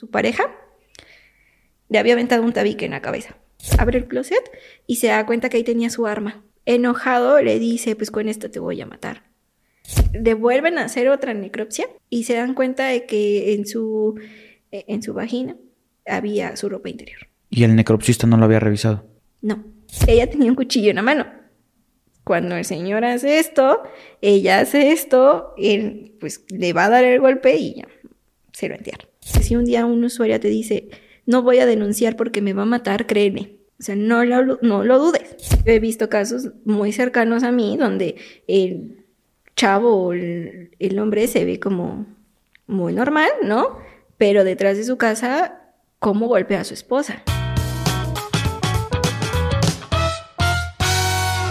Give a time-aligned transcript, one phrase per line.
[0.00, 0.44] su pareja
[1.90, 3.36] le había aventado un tabique en la cabeza.
[3.78, 4.50] Abre el closet
[4.86, 6.42] y se da cuenta que ahí tenía su arma.
[6.64, 9.24] Enojado le dice, pues con esto te voy a matar.
[10.12, 14.18] Devuelven a hacer otra necropsia y se dan cuenta de que en su,
[14.70, 15.56] en su vagina
[16.06, 17.28] había su ropa interior.
[17.50, 19.04] ¿Y el necropsista no lo había revisado?
[19.42, 19.66] No,
[20.06, 21.26] ella tenía un cuchillo en la mano.
[22.24, 23.82] Cuando el señor hace esto,
[24.22, 27.88] ella hace esto, él pues le va a dar el golpe y ya
[28.52, 29.09] se lo entierra.
[29.20, 30.88] Si un día un usuario te dice,
[31.26, 33.56] no voy a denunciar porque me va a matar, créeme.
[33.78, 35.36] O sea, no lo, no lo dudes.
[35.64, 39.04] Yo he visto casos muy cercanos a mí donde el
[39.56, 42.06] chavo o el, el hombre se ve como
[42.66, 43.78] muy normal, ¿no?
[44.18, 45.60] Pero detrás de su casa,
[45.98, 47.22] ¿cómo golpea a su esposa?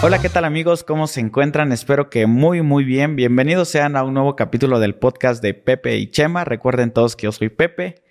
[0.01, 0.85] Hola, ¿qué tal amigos?
[0.85, 1.73] ¿Cómo se encuentran?
[1.73, 3.17] Espero que muy, muy bien.
[3.17, 6.45] Bienvenidos sean a un nuevo capítulo del podcast de Pepe y Chema.
[6.45, 8.01] Recuerden todos que yo soy Pepe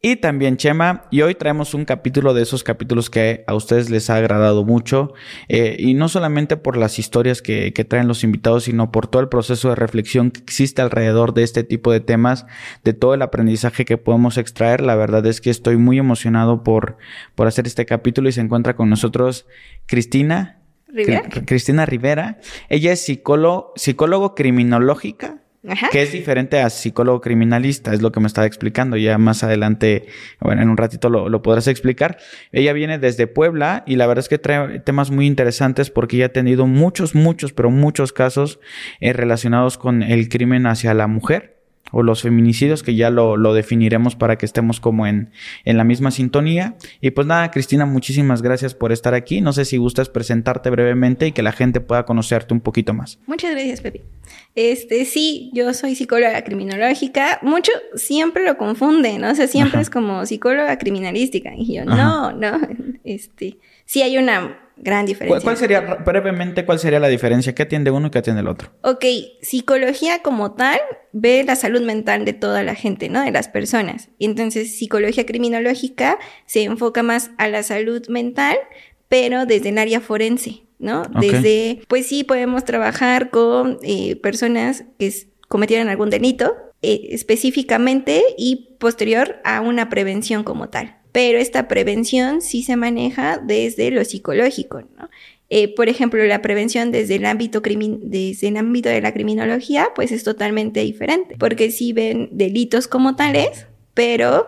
[0.00, 1.04] y también Chema.
[1.10, 5.12] Y hoy traemos un capítulo de esos capítulos que a ustedes les ha agradado mucho.
[5.48, 9.20] Eh, y no solamente por las historias que, que, traen los invitados, sino por todo
[9.20, 12.46] el proceso de reflexión que existe alrededor de este tipo de temas,
[12.82, 14.80] de todo el aprendizaje que podemos extraer.
[14.80, 16.96] La verdad es que estoy muy emocionado por,
[17.34, 19.44] por hacer este capítulo y se encuentra con nosotros
[19.84, 20.62] Cristina.
[20.88, 21.28] ¿Rivera?
[21.44, 22.38] Cristina Rivera.
[22.68, 25.42] Ella es psicólogo, psicólogo criminológica.
[25.68, 25.88] Ajá.
[25.90, 28.96] Que es diferente a psicólogo criminalista, es lo que me estaba explicando.
[28.96, 30.06] Ya más adelante,
[30.40, 32.18] bueno, en un ratito lo, lo, podrás explicar.
[32.52, 36.26] Ella viene desde Puebla y la verdad es que trae temas muy interesantes porque ella
[36.26, 38.60] ha tenido muchos, muchos, pero muchos casos
[39.00, 41.55] eh, relacionados con el crimen hacia la mujer
[41.92, 45.30] o los feminicidios, que ya lo, lo, definiremos para que estemos como en,
[45.64, 46.76] en la misma sintonía.
[47.00, 49.40] Y pues nada, Cristina, muchísimas gracias por estar aquí.
[49.40, 53.18] No sé si gustas presentarte brevemente y que la gente pueda conocerte un poquito más.
[53.26, 54.04] Muchas gracias, Pepe.
[54.54, 57.38] Este, sí, yo soy psicóloga criminológica.
[57.42, 59.30] Mucho siempre lo confunden, ¿no?
[59.30, 59.82] O sea, siempre Ajá.
[59.82, 61.52] es como psicóloga criminalística.
[61.56, 61.96] Y yo, Ajá.
[61.96, 62.60] no, no,
[63.04, 65.40] este, sí hay una gran diferencia.
[65.40, 67.54] ¿Cuál, ¿Cuál, sería, brevemente, cuál sería la diferencia?
[67.54, 68.70] ¿Qué atiende uno y qué atiende el otro?
[68.82, 69.04] Ok,
[69.40, 70.78] psicología como tal
[71.12, 73.22] ve la salud mental de toda la gente, ¿no?
[73.22, 74.10] De las personas.
[74.18, 78.56] Y entonces, psicología criminológica se enfoca más a la salud mental,
[79.08, 81.02] pero desde el área forense, ¿no?
[81.02, 81.30] Okay.
[81.30, 85.12] Desde, pues sí, podemos trabajar con eh, personas que
[85.48, 92.42] cometieron algún delito eh, específicamente y posterior a una prevención como tal pero esta prevención
[92.42, 95.08] sí se maneja desde lo psicológico, ¿no?
[95.48, 101.36] Eh, por ejemplo, la prevención desde el, ámbito de la criminología, pues es totalmente diferente,
[101.38, 104.46] porque sí ven delitos como tales, pero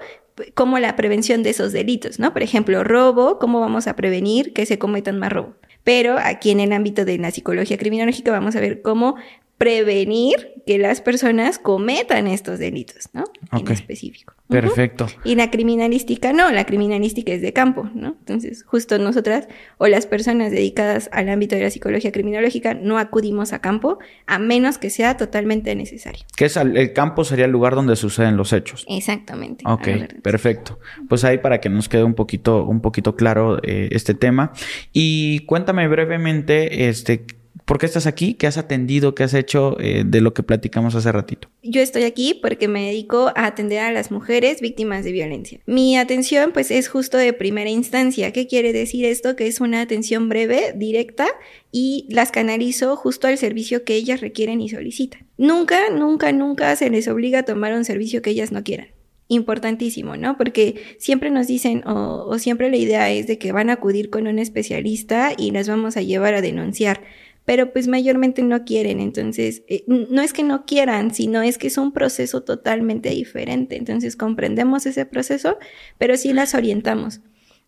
[0.52, 2.34] como la prevención de esos delitos, ¿no?
[2.34, 5.54] Por ejemplo, robo, ¿cómo vamos a prevenir que se cometan más robo?
[5.84, 9.16] Pero aquí en el ámbito de la psicología criminológica vamos a ver cómo
[9.58, 13.24] prevenir que las personas cometan estos delitos, ¿no?
[13.50, 13.66] Okay.
[13.66, 14.34] En específico.
[14.48, 15.04] Perfecto.
[15.04, 15.20] Uh -huh.
[15.24, 18.16] Y la criminalística no, la criminalística es de campo, ¿no?
[18.20, 19.48] Entonces, justo nosotras
[19.78, 24.38] o las personas dedicadas al ámbito de la psicología criminológica no acudimos a campo a
[24.38, 26.25] menos que sea totalmente necesario.
[26.36, 28.86] Que es el, el campo sería el lugar donde suceden los hechos.
[28.88, 29.64] Exactamente.
[29.66, 29.88] Ok,
[30.22, 30.78] perfecto.
[31.08, 34.52] Pues ahí para que nos quede un poquito, un poquito claro eh, este tema.
[34.92, 37.26] Y cuéntame brevemente, este,
[37.68, 38.32] ¿Por qué estás aquí?
[38.32, 39.14] ¿Qué has atendido?
[39.14, 41.50] ¿Qué has hecho eh, de lo que platicamos hace ratito?
[41.62, 45.60] Yo estoy aquí porque me dedico a atender a las mujeres víctimas de violencia.
[45.66, 48.32] Mi atención pues es justo de primera instancia.
[48.32, 49.36] ¿Qué quiere decir esto?
[49.36, 51.26] Que es una atención breve, directa
[51.70, 55.26] y las canalizo justo al servicio que ellas requieren y solicitan.
[55.36, 58.88] Nunca, nunca, nunca se les obliga a tomar un servicio que ellas no quieran
[59.31, 60.38] importantísimo, ¿no?
[60.38, 64.08] Porque siempre nos dicen, o, o, siempre la idea es de que van a acudir
[64.08, 67.02] con un especialista y las vamos a llevar a denunciar
[67.48, 71.68] pero pues mayormente no quieren, entonces eh, no es que no quieran, sino es que
[71.68, 75.56] es un proceso totalmente diferente, entonces comprendemos ese proceso,
[75.96, 77.22] pero sí las orientamos.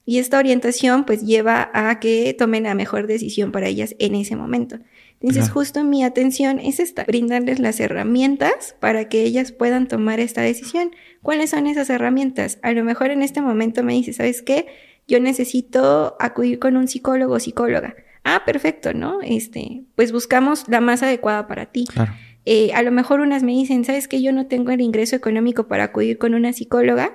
[0.05, 4.37] Y esta orientación pues lleva a que tomen la mejor decisión para ellas en ese
[4.37, 4.77] momento.
[5.15, 5.55] Entonces claro.
[5.55, 10.91] justo mi atención es esta, brindarles las herramientas para que ellas puedan tomar esta decisión.
[11.23, 12.59] ¿Cuáles son esas herramientas?
[12.61, 14.67] A lo mejor en este momento me dice, ¿sabes qué?
[15.09, 17.95] Yo necesito acudir con un psicólogo o psicóloga.
[18.25, 19.21] Ah, perfecto, ¿no?
[19.23, 21.85] Este, pues buscamos la más adecuada para ti.
[21.87, 22.13] Claro.
[22.45, 25.69] Eh, a lo mejor unas me dicen, ¿sabes que yo no tengo el ingreso económico
[25.69, 27.15] para acudir con una psicóloga?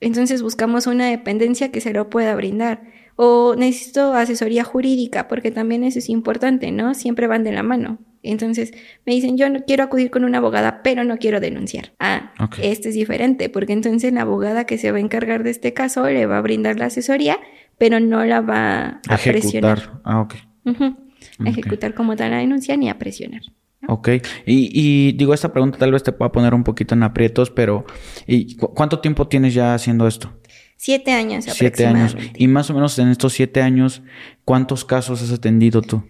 [0.00, 2.82] Entonces buscamos una dependencia que se lo pueda brindar.
[3.16, 6.94] O necesito asesoría jurídica, porque también eso es importante, ¿no?
[6.94, 7.98] Siempre van de la mano.
[8.22, 8.72] Entonces
[9.06, 11.92] me dicen, yo no quiero acudir con una abogada, pero no quiero denunciar.
[11.98, 15.72] Ah, este es diferente, porque entonces la abogada que se va a encargar de este
[15.74, 17.38] caso le va a brindar la asesoría,
[17.80, 19.32] pero no la va a Ejecutar.
[19.32, 20.00] presionar.
[20.04, 20.34] Ah, ok.
[20.66, 23.40] A ejecutar como tal la denuncia ni a presionar.
[23.88, 24.08] Ok,
[24.44, 27.86] y, y, digo, esta pregunta tal vez te pueda poner un poquito en aprietos, pero
[28.26, 30.30] ¿y cuánto tiempo tienes ya haciendo esto?
[30.76, 32.14] Siete años Siete años.
[32.36, 34.02] Y más o menos en estos siete años,
[34.44, 36.02] ¿cuántos casos has atendido tú?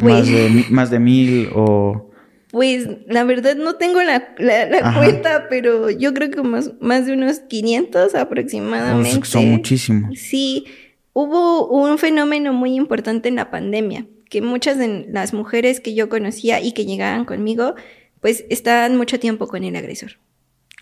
[0.00, 2.10] Pues ¿Más, de, más de mil o...?
[2.50, 7.06] Pues la verdad no tengo la, la, la cuenta, pero yo creo que más, más
[7.06, 9.24] de unos 500 aproximadamente.
[9.26, 10.18] Son muchísimos.
[10.18, 10.66] Sí,
[11.12, 16.08] hubo un fenómeno muy importante en la pandemia que muchas de las mujeres que yo
[16.08, 17.74] conocía y que llegaban conmigo,
[18.20, 20.12] pues estaban mucho tiempo con el agresor.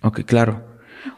[0.03, 0.70] Ok, claro.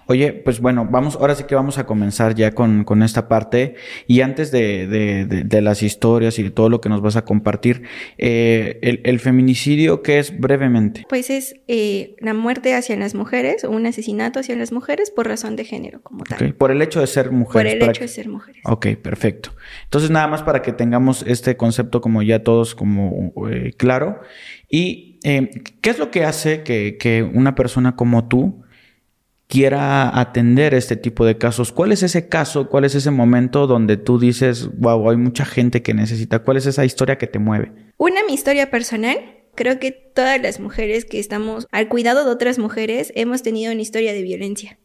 [0.07, 3.75] Oye, pues bueno, vamos, ahora sí que vamos a comenzar ya con, con esta parte.
[4.07, 7.17] Y antes de, de, de, de, las historias y de todo lo que nos vas
[7.17, 7.83] a compartir,
[8.19, 11.07] eh, el, el, feminicidio, ¿qué es brevemente?
[11.09, 15.29] Pues es eh, la muerte hacia las mujeres o un asesinato hacia las mujeres por
[15.29, 16.37] razón de género, como tal.
[16.37, 16.53] Okay.
[16.53, 17.75] Por el hecho de ser mujeres.
[17.75, 18.63] Por el hecho de ser mujeres.
[18.65, 19.51] Ok, perfecto.
[19.85, 24.21] Entonces, nada más para que tengamos este concepto como ya todos como eh, claro.
[24.69, 25.51] Y, eh,
[25.81, 28.63] ¿qué es lo que hace que, que una persona como tú
[29.53, 31.73] quiera atender este tipo de casos.
[31.73, 32.71] ¿Cuál es ese caso?
[32.71, 36.39] ¿Cuál es ese momento donde tú dices, wow, hay mucha gente que necesita?
[36.39, 37.71] ¿Cuál es esa historia que te mueve?
[37.99, 39.19] Una, mi historia personal.
[39.55, 43.83] Creo que todas las mujeres que estamos al cuidado de otras mujeres hemos tenido una
[43.83, 44.79] historia de violencia.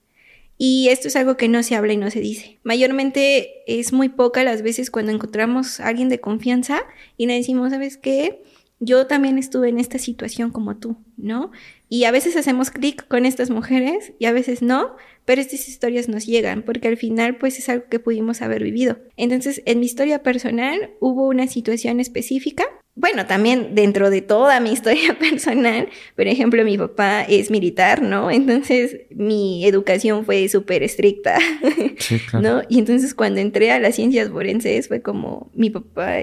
[0.58, 2.60] Y esto es algo que no se habla y no se dice.
[2.64, 6.81] Mayormente es muy poca las veces cuando encontramos a alguien de confianza
[7.16, 8.44] y le decimos, ¿sabes qué?
[8.79, 11.51] Yo también estuve en esta situación como tú, ¿no?
[11.89, 14.95] Y a veces hacemos clic con estas mujeres y a veces no,
[15.25, 19.00] pero estas historias nos llegan porque al final pues es algo que pudimos haber vivido.
[19.15, 22.65] Entonces, en mi historia personal hubo una situación específica
[22.97, 28.31] bueno, también dentro de toda mi historia personal, por ejemplo, mi papá es militar, ¿no?
[28.31, 31.38] Entonces mi educación fue súper estricta,
[31.99, 32.41] sí, claro.
[32.41, 32.61] ¿no?
[32.69, 36.15] Y entonces cuando entré a las ciencias forenses fue como, mi papá,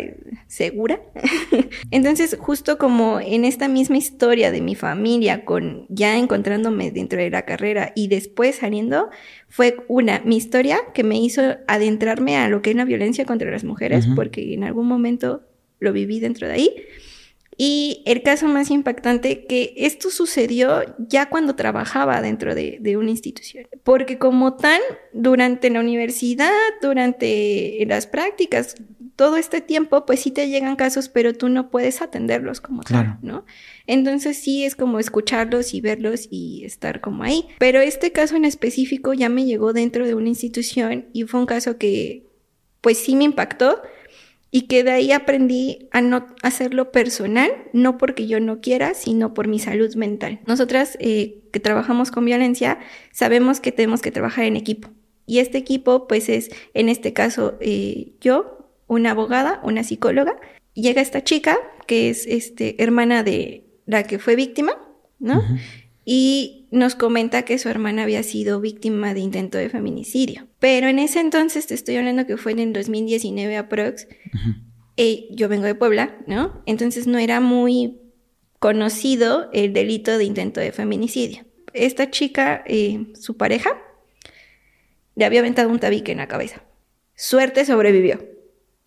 [0.49, 1.01] ¿segura?
[1.93, 7.31] entonces justo como en esta misma historia de mi familia, con ya encontrándome dentro de
[7.31, 9.11] la carrera y después saliendo,
[9.49, 13.49] fue una, mi historia que me hizo adentrarme a lo que es la violencia contra
[13.49, 14.15] las mujeres, uh -huh.
[14.17, 15.43] porque en algún momento
[15.85, 16.75] lo viví dentro de ahí.
[17.57, 23.11] Y el caso más impactante que esto sucedió ya cuando trabajaba dentro de, de, una
[23.11, 23.69] institución.
[23.85, 24.81] Porque como tal,
[25.13, 26.51] durante la universidad,
[26.83, 28.75] durante las prácticas,
[29.17, 33.11] todo este tiempo, pues sí te llegan casos, pero tú no puedes atenderlos como claro.
[33.11, 33.45] tal, ¿no?
[33.87, 37.47] Entonces sí es como escucharlos y verlos y estar como ahí.
[37.59, 41.47] Pero este caso en específico ya me llegó dentro de una institución y fue un
[41.47, 42.27] caso que
[42.81, 43.81] pues sí me impactó
[44.57, 49.35] y que de ahí aprendí a no hacerlo personal, no porque yo no quiera, sino
[49.35, 50.39] por mi salud mental.
[50.47, 52.79] Nosotras eh, que trabajamos con violencia
[53.11, 54.91] sabemos que tenemos que trabajar en equipo.
[55.27, 60.37] Y este equipo, pues es, en este caso, eh, yo, una abogada, una psicóloga,
[60.73, 61.59] llega esta chica,
[61.89, 64.75] que es este, hermana de la que fue víctima,
[65.19, 65.39] ¿no?
[65.39, 65.61] Uh -huh.
[66.05, 70.49] Y nos comenta que su hermana había sido víctima de intento de feminicidio.
[70.59, 74.57] Pero en ese entonces, te estoy hablando que fue en el 2019 aprox, uh -huh.
[74.97, 76.63] eh, yo vengo de Puebla, ¿no?
[76.67, 78.01] Entonces no era muy
[78.59, 81.45] conocido el delito de intento de feminicidio.
[81.73, 83.71] Esta chica, eh, su pareja,
[85.15, 86.65] le había aventado un tabique en la cabeza.
[87.15, 88.19] Suerte sobrevivió.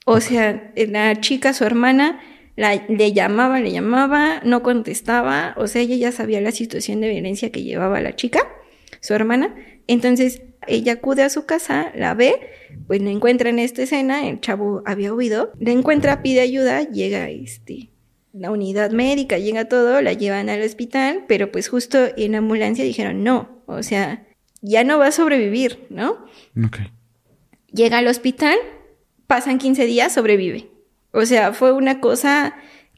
[0.05, 2.19] O sea, la chica, su hermana,
[2.57, 7.09] la, le llamaba, le llamaba, no contestaba, o sea, ella ya sabía la situación de
[7.09, 8.39] violencia que llevaba la chica,
[8.99, 12.35] su hermana, entonces ella acude a su casa, la ve,
[12.87, 17.29] pues la encuentra en esta escena, el chavo había huido, la encuentra, pide ayuda, llega
[17.29, 17.91] este,
[18.33, 22.83] la unidad médica, llega todo, la llevan al hospital, pero pues justo en la ambulancia
[22.83, 24.25] dijeron no, o sea,
[24.61, 26.25] ya no va a sobrevivir, ¿no?
[26.65, 26.91] Okay.
[27.71, 28.57] Llega al hospital,
[29.27, 30.71] pasan 15 días, sobrevive.
[31.11, 32.55] O sea, fue una cosa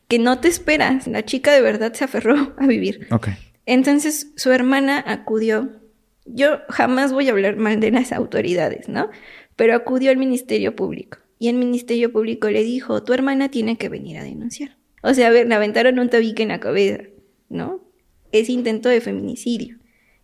[0.08, 1.08] que no te esperas.
[1.08, 3.08] La chica de verdad se aferró a vivir.
[3.12, 3.34] Okay.
[3.66, 5.80] Entonces su hermana acudió.
[6.26, 9.10] Yo jamás voy a hablar mal de las autoridades, ¿no?
[9.56, 11.18] Pero acudió al Ministerio Público.
[11.40, 14.78] Y el Ministerio Público le dijo, tu hermana tiene que venir a denunciar.
[15.02, 17.04] O sea, a ver, le aventaron un tabique en la cabeza,
[17.48, 17.82] ¿no?
[18.32, 19.78] Es intento de feminicidio.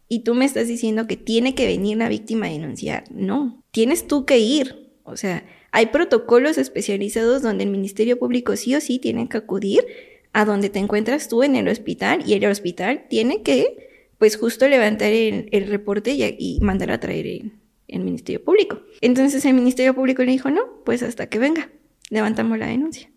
[0.08, 3.06] Y tú me estás diciendo que tiene que venir la víctima a denunciar.
[3.12, 4.92] No, tienes tú que ir.
[5.04, 5.44] O sea,
[5.76, 9.86] hay protocolos especializados donde el Ministerio Público sí o sí tiene que acudir
[10.32, 14.70] a donde te encuentras tú en el hospital y el hospital tiene que, pues justo
[14.70, 17.52] levantar el, reporte y, mandar a traer el,
[17.90, 18.84] el Ministerio Público.
[19.02, 21.70] Entonces el Ministerio Público le dijo, no, pues hasta que venga,
[22.10, 23.12] levantamos la denuncia.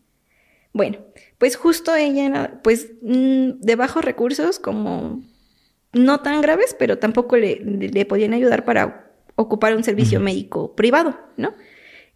[0.73, 0.99] Bueno,
[1.38, 5.23] pues justo ella pues, mm, de bajos recursos, como
[5.93, 11.17] no tan graves, pero tampoco le, le podían ayudar para ocupar un servicio médico privado,
[11.37, 11.55] ¿no?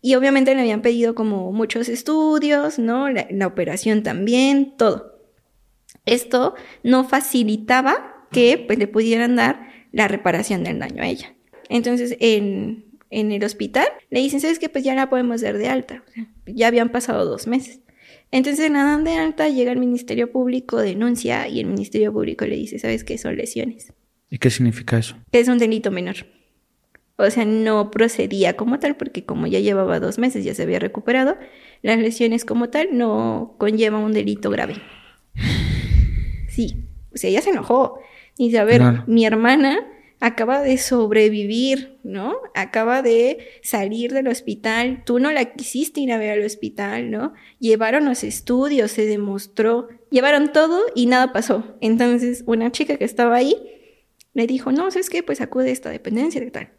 [0.03, 3.09] Y obviamente le habían pedido como muchos estudios, ¿no?
[3.09, 5.21] La, operación también, todo.
[6.05, 11.35] Esto no facilitaba que pues, le pudieran dar la reparación del daño a ella.
[11.69, 14.69] Entonces, en, en el hospital le dicen, ¿sabes qué?
[14.69, 16.03] Pues ya la podemos dar de alta.
[16.47, 17.81] ya habían pasado dos meses.
[18.33, 22.57] Entonces la dan de alta, llega el Ministerio Público, denuncia y el Ministerio Público le
[22.57, 23.19] dice, ¿sabes qué?
[23.19, 23.93] Son lesiones.
[24.31, 25.17] ¿Y qué significa eso?
[25.31, 26.17] Es un delito menor.
[27.27, 30.79] O sea, no procedía como tal porque como ya llevaba dos meses, ya se había
[30.79, 31.37] recuperado,
[31.83, 34.77] las lesiones como tal no conllevan un delito grave.
[36.49, 37.99] Sí, o sea, ella se enojó.
[38.37, 39.87] Dice, a ver, mi hermana
[40.21, 42.37] acaba de sobrevivir, ¿no?
[42.55, 47.35] Acaba de salir del hospital, tú no la quisiste ir a ver al hospital, ¿no?
[47.59, 51.77] Llevaron los estudios, se demostró, llevaron todo y nada pasó.
[51.81, 53.57] Entonces, una chica que estaba ahí
[54.35, 55.23] le dijo, no, ¿sabes qué?
[55.23, 56.71] Pues acude a esta dependencia de tal.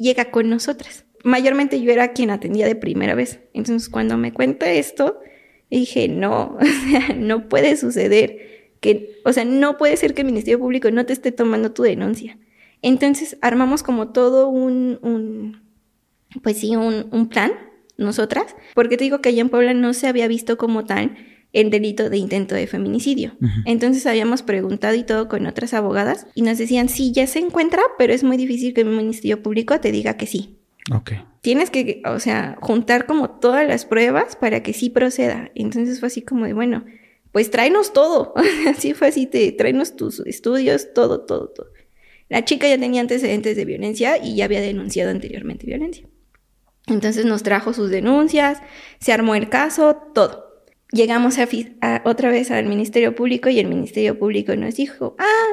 [0.00, 1.04] Llega con nosotras.
[1.24, 3.40] Mayormente yo era quien atendía de primera vez.
[3.52, 5.20] Entonces, cuando me cuenta esto,
[5.70, 8.72] dije, no, o sea, no puede suceder.
[8.80, 11.82] Que, o sea, no puede ser que el Ministerio Público no te esté tomando tu
[11.82, 12.38] denuncia.
[12.80, 15.60] Entonces armamos como todo un,
[16.42, 17.52] pues sí, un, plan,
[17.98, 21.14] nosotras, porque te digo que allá en Puebla no se había visto como tal
[21.52, 23.32] el delito de intento de feminicidio.
[23.64, 27.82] Entonces habíamos preguntado y todo con otras abogadas y nos decían, sí, ya se encuentra,
[27.98, 30.58] pero es muy difícil que el Ministerio Público te diga que sí.
[30.94, 31.12] Ok.
[31.40, 35.50] Tienes que, o sea, juntar como todas las pruebas para que sí proceda.
[35.54, 36.84] Entonces fue así como de, bueno,
[37.32, 38.34] pues tráenos todo.
[38.68, 41.68] así fue así, te, tráenos tus estudios, todo, todo, todo.
[42.28, 46.06] La chica ya tenía antecedentes de violencia y ya había denunciado anteriormente violencia.
[46.86, 48.58] Entonces nos trajo sus denuncias,
[49.00, 50.49] se armó el caso, todo.
[50.92, 55.48] Llegamos a, otra vez al Ministerio Público y el Ministerio Público nos dijo, ah,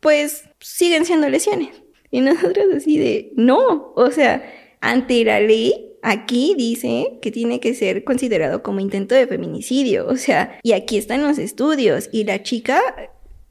[0.00, 1.82] pues siguen siendo lesiones.
[2.10, 4.42] Y nosotros así de, no, o sea,
[4.80, 10.16] ante la ley, aquí dice que tiene que ser considerado como intento de feminicidio, o
[10.16, 12.80] sea, y aquí están los estudios, y la chica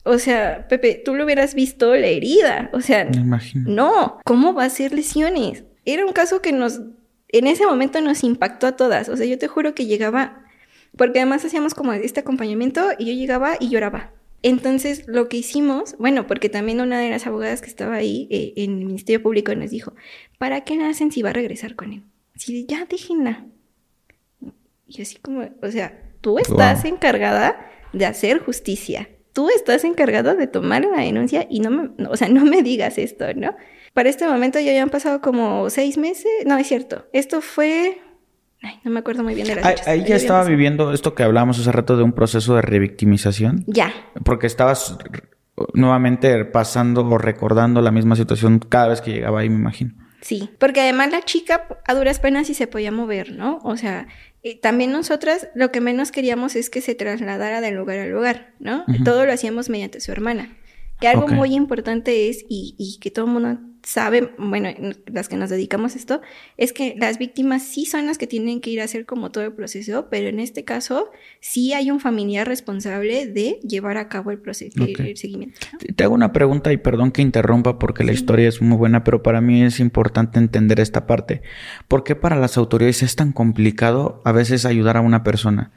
[0.04, 2.70] o sea, Pepe, tú lo hubieras visto la herida.
[2.74, 3.08] O sea,
[3.54, 5.64] no, ¿cómo va a ser lesiones?
[5.86, 6.82] Era un caso que nos,
[7.28, 9.10] en ese momento nos impactó a todas.
[9.10, 10.46] O sea, yo te juro que llegaba,
[10.98, 14.14] porque además hacíamos como este acompañamiento y yo llegaba y lloraba.
[14.42, 18.54] Entonces, lo que hicimos, bueno, porque también una de las abogadas que estaba ahí eh,
[18.56, 19.94] en el Ministerio Público nos dijo,
[20.38, 22.04] ¿para qué nacen si va a regresar con él?
[22.36, 23.46] Así ya déjenla.
[24.88, 30.48] Y así como, o sea, tú estás encargada de hacer justicia tú estás encargado de
[30.48, 33.56] tomar una denuncia y no me, o sea, no me digas esto, ¿no?
[33.94, 38.02] Para este momento ya habían pasado como seis meses, no es cierto, esto fue,
[38.62, 39.88] ay, no me acuerdo muy bien de las fechas.
[39.88, 43.64] Ahí ya estaba viviendo esto que hablábamos hace rato de un proceso de revictimización.
[43.68, 43.94] Ya.
[44.24, 44.98] Porque estabas
[45.74, 49.94] nuevamente pasando o recordando la misma situación cada vez que llegaba ahí, me imagino.
[50.22, 53.60] Sí, porque además la chica a duras penas sí se podía mover, ¿no?
[53.64, 54.08] O sea,
[54.62, 58.86] también nosotras lo que menos queríamos es que se trasladara de lugar a lugar, ¿no?
[59.06, 60.58] Todo lo hacíamos mediante su hermana.
[61.00, 64.70] Que algo muy importante es, y, y que todo el mundo sabe, bueno,
[65.08, 66.22] las que nos dedicamos a esto,
[66.58, 69.44] es que las víctimas sí son las que tienen que ir a hacer como todo
[69.44, 71.10] el proceso, pero en este caso
[71.40, 75.60] sí hay un familiar responsable de llevar a cabo el proceso, el, seguimiento.
[75.96, 79.24] Te hago una pregunta y perdón que interrumpa porque la historia es muy buena, pero
[79.24, 81.42] para mí es importante entender esta parte.
[81.88, 85.72] ¿Por qué para las autoridades es tan complicado a veces ayudar a una persona?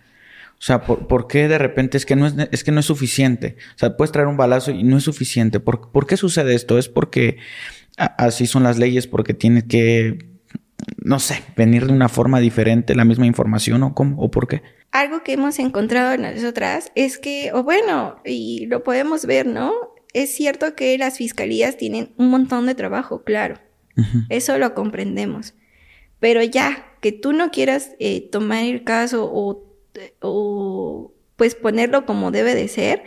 [0.62, 3.56] O sea, ¿por, qué de repente es que, no es, es, que no es suficiente?
[3.74, 5.58] O sea, puedes traer un balazo y no es suficiente.
[5.58, 6.78] ¿Por, ¿por qué sucede esto?
[6.78, 7.38] ¿Es porque
[7.96, 10.18] así son las leyes porque tiene que,
[10.98, 14.62] no sé, venir de una forma diferente la misma información o cómo o por qué.
[14.90, 19.72] Algo que hemos encontrado nosotras es que, o bueno, y lo podemos ver, ¿no?
[20.12, 23.58] Es cierto que las fiscalías tienen un montón de trabajo, claro.
[24.30, 25.54] Eso lo comprendemos.
[26.18, 29.64] Pero ya, que tú no quieras eh, tomar el caso o,
[30.20, 33.02] o pues ponerlo como debe de ser,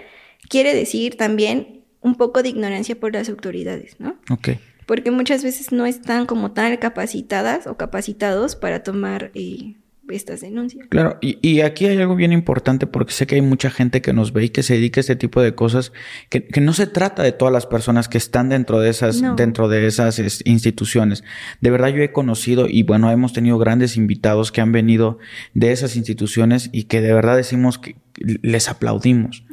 [0.48, 4.20] quiere decir también un poco de ignorancia por las autoridades, ¿no?
[4.30, 4.50] Ok
[4.86, 9.76] porque muchas veces no están como tal capacitadas o capacitados para tomar eh,
[10.14, 10.88] estas denuncias.
[10.90, 14.34] Claro, y, aquí hay algo bien importante porque sé que hay mucha gente que nos
[14.34, 15.92] ve y que se dedica a este tipo de cosas,
[16.30, 19.88] que, no se trata de todas las personas que están dentro de esas, dentro de
[19.88, 21.24] esas instituciones.
[21.62, 25.18] De verdad yo he conocido y bueno, hemos tenido grandes invitados que han venido
[25.54, 29.44] de esas instituciones y que de verdad decimos que les aplaudimos.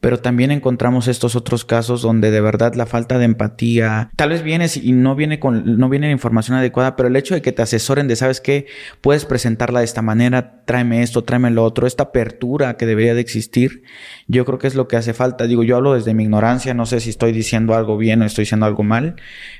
[0.00, 4.42] Pero también encontramos estos otros casos donde de verdad la falta de empatía, tal vez
[4.42, 7.52] vienes y no viene con, no viene la información adecuada, pero el hecho de que
[7.52, 8.66] te asesoren de, sabes qué,
[9.00, 13.20] puedes presentarla de esta manera, tráeme esto, tráeme lo otro, esta apertura que debería de
[13.20, 13.82] existir,
[14.26, 15.46] yo creo que es lo que hace falta.
[15.46, 18.42] Digo, yo hablo desde mi ignorancia, no sé si estoy diciendo algo bien o estoy
[18.42, 19.16] diciendo algo mal,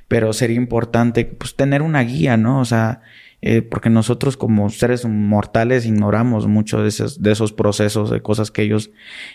[0.08, 2.60] pero sería importante pues tener una guía, ¿no?
[2.60, 3.02] O sea,
[3.42, 8.52] eh, porque nosotros como seres mortales ignoramos mucho de esos, de esos procesos, de cosas
[8.52, 8.90] que ellos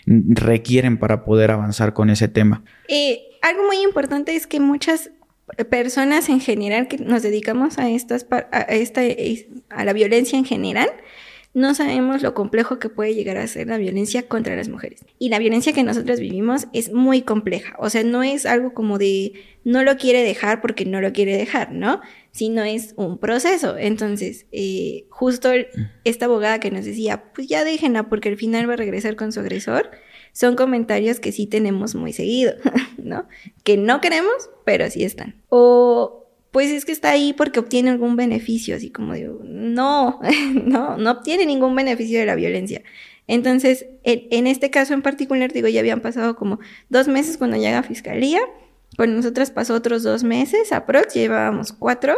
[0.06, 2.64] requieren para poder avanzar con ese tema.
[2.88, 5.10] Eh, algo muy importante es que muchas
[5.70, 9.00] personas en general que nos dedicamos a estas a esta
[9.70, 10.90] a la violencia en general
[11.54, 15.04] no sabemos lo complejo que puede llegar a ser la violencia contra las mujeres.
[15.18, 17.74] Y la violencia que nosotros vivimos es muy compleja.
[17.78, 19.32] O sea, no es algo como de
[19.64, 22.00] no lo quiere dejar porque no lo quiere dejar, ¿no?
[22.30, 23.76] Sino es un proceso.
[23.76, 25.50] Entonces, eh, justo
[26.04, 29.32] esta abogada que nos decía, pues ya déjenla porque al final va a regresar con
[29.32, 29.90] su agresor,
[30.32, 32.54] son comentarios que sí tenemos muy seguido,
[32.98, 33.26] ¿no?
[33.64, 35.42] Que no queremos, pero sí están.
[35.48, 40.20] O pues es que está ahí porque obtiene algún beneficio, así como digo, no,
[40.64, 42.82] no, no obtiene ningún beneficio de la violencia.
[43.26, 47.82] Entonces, en, este caso en particular, digo, ya habían pasado como dos meses cuando llega
[47.82, 48.40] fiscalía,
[48.96, 52.16] con nosotras pasó otros dos meses, aprox, llevábamos cuatro,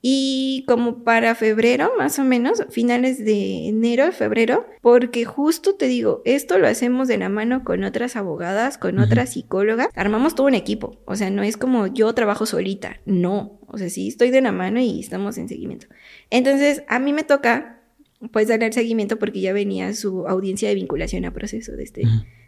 [0.00, 6.22] y como para febrero, más o menos, finales de enero, febrero, porque justo te digo,
[6.24, 10.54] esto lo hacemos de la mano con otras abogadas, con otras psicólogas, armamos todo un
[10.54, 14.40] equipo, o sea, no es como yo trabajo solita, no, o sea, sí estoy de
[14.40, 15.88] la mano y estamos en seguimiento.
[16.30, 17.82] Entonces, a mí me toca,
[18.32, 22.02] pues, darle el seguimiento porque ya venía su audiencia de vinculación a proceso de este...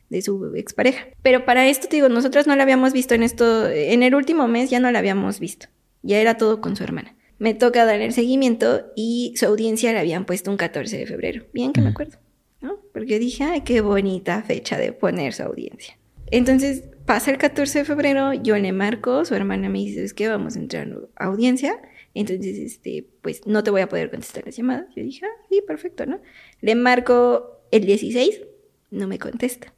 [0.09, 1.07] de su expareja.
[1.23, 4.49] Pero para esto, te digo, nosotros no la habíamos visto en esto, en el último
[4.49, 5.69] mes ya no la habíamos visto,
[6.02, 10.00] ya era todo con su hermana me toca dar el seguimiento y su audiencia la
[10.00, 11.47] habían puesto un 14 de febrero.
[11.54, 12.18] Bien que me acuerdo,
[12.61, 12.78] ¿no?
[12.92, 15.97] Porque dije, ay, qué bonita fecha de poner su audiencia.
[16.30, 20.28] Entonces pasa el 14 de febrero, yo le marco, su hermana me dice, es que
[20.28, 21.80] vamos a entrar a audiencia.
[22.12, 24.85] Entonces, este, pues no te voy a poder contestar las llamadas.
[24.94, 26.20] Yo dije, ah, sí, perfecto, ¿no?
[26.61, 28.42] Le marco el 16,
[28.90, 29.72] no me contesta.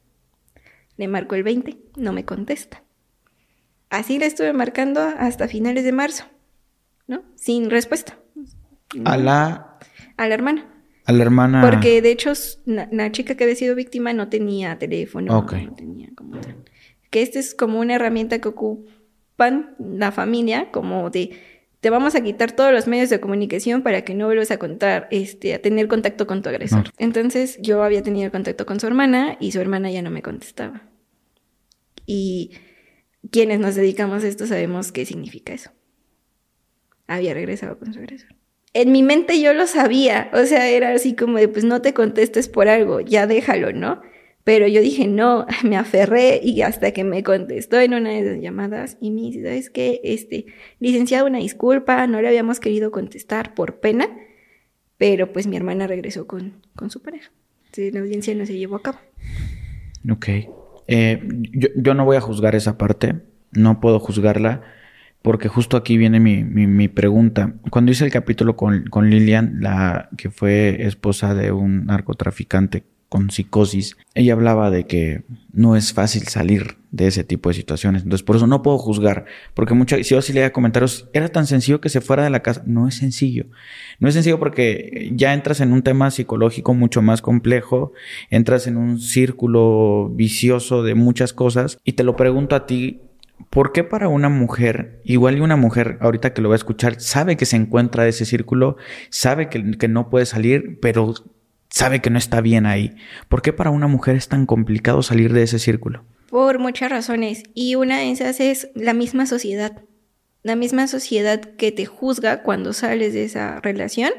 [0.97, 2.83] Le marco el 20, no me contesta.
[3.89, 6.25] Así le estuve marcando hasta finales de marzo.
[7.07, 7.23] ¿No?
[7.35, 8.17] Sin respuesta.
[9.05, 9.77] A la...
[10.17, 10.73] A la hermana.
[11.05, 11.61] A la hermana.
[11.61, 12.31] Porque de hecho
[12.65, 15.33] la, chica que había sido víctima no tenía teléfono.
[15.33, 16.39] No tenía como
[17.09, 21.31] Que esta es como una herramienta que ocupan la familia, como de
[21.81, 25.09] te vamos a quitar todos los medios de comunicación para que no vuelvas a contar,
[25.11, 26.91] este, a tener contacto con tu agresor.
[26.97, 30.83] Entonces yo había tenido contacto con su hermana y su hermana ya no me contestaba.
[32.05, 32.51] Y
[33.31, 35.71] quienes nos dedicamos a esto sabemos qué significa eso
[37.07, 38.35] había regresado con su agresor.
[38.73, 41.93] En mi mente yo lo sabía, o sea, era así como de, pues no te
[41.93, 44.01] contestes por algo, ya déjalo, ¿no?
[44.43, 48.41] Pero yo dije, no, me aferré y hasta que me contestó en una de las
[48.41, 50.01] llamadas y me dice, ¿sabes qué?
[50.03, 50.47] Este,
[50.79, 54.09] licenciado, una disculpa, no le habíamos querido contestar por pena,
[54.97, 57.31] pero pues mi hermana regresó con, con su pareja.
[57.65, 58.97] Entonces la audiencia no se llevó a cabo.
[60.09, 60.27] Ok.
[60.87, 64.63] Eh, yo, yo no voy a juzgar esa parte, no puedo juzgarla
[65.23, 67.53] porque justo aquí viene mi, mi, pregunta.
[67.71, 73.31] Cuando hice el capítulo con, con, Lilian, la que fue esposa de un narcotraficante con
[73.31, 78.03] psicosis, ella hablaba de que no es fácil salir de ese tipo de situaciones.
[78.03, 81.47] Entonces, por eso no puedo juzgar, porque mucho, si yo sí leía comentarios, era tan
[81.47, 82.61] sencillo que se fuera de la casa.
[82.65, 83.45] No es sencillo.
[83.99, 87.93] No es sencillo porque ya entras en un tema psicológico mucho más complejo,
[88.29, 92.99] entras en un círculo vicioso de muchas cosas, y te lo pregunto a ti,
[93.49, 96.99] ¿Por qué para una mujer, igual y una mujer ahorita que lo va a escuchar,
[96.99, 98.77] sabe que se encuentra en ese círculo,
[99.09, 101.13] sabe que, no puede salir, pero
[101.69, 102.95] sabe que no está bien ahí?
[103.29, 106.03] ¿Por qué para una mujer es tan complicado salir de ese círculo?
[106.29, 107.43] Por muchas razones.
[107.53, 109.83] Y una de esas es la misma sociedad.
[110.41, 114.11] La misma sociedad que te juzga cuando sales de esa relación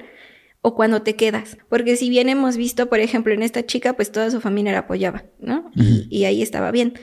[0.63, 1.59] o cuando te quedas.
[1.69, 4.79] Porque si bien hemos visto, por ejemplo, en esta chica, pues toda su familia la
[4.79, 5.71] apoyaba, ¿no?
[5.75, 6.95] y ahí estaba bien.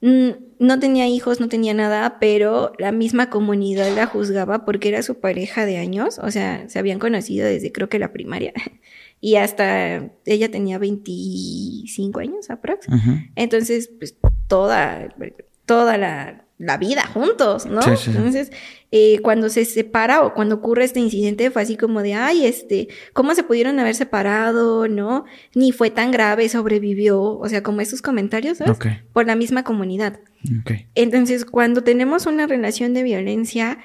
[0.00, 5.18] No tenía hijos, no tenía nada, pero la misma comunidad la juzgaba porque era su
[5.18, 8.52] pareja de años, o sea, se habían conocido desde creo que la primaria.
[9.20, 12.86] Y hasta ella tenía 25 años aprox.
[13.34, 15.12] Entonces, pues toda,
[15.66, 17.80] toda la, la vida juntos, ¿no?
[17.80, 18.52] Entonces,
[18.90, 22.88] eh, cuando se separa o cuando ocurre este incidente fue así como de, ay, este,
[23.12, 24.88] ¿cómo se pudieron haber separado?
[24.88, 25.24] ¿No?
[25.54, 28.78] Ni fue tan grave, sobrevivió, o sea, como esos comentarios, ¿sabes?
[29.12, 30.20] Por la misma comunidad.
[30.94, 33.78] Entonces, cuando tenemos una relación de violencia,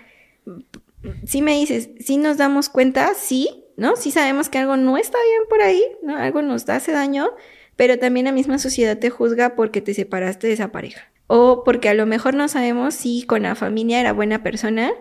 [1.26, 3.96] si me dices, si nos damos cuenta, sí, ¿no?
[3.96, 6.16] Sí sabemos que algo no está bien por ahí, ¿no?
[6.16, 7.30] Algo nos hace daño,
[7.76, 11.13] pero también la misma sociedad te juzga porque te separaste de esa pareja.
[11.28, 14.92] O porque a lo mejor no sabemos si con la familia era buena persona,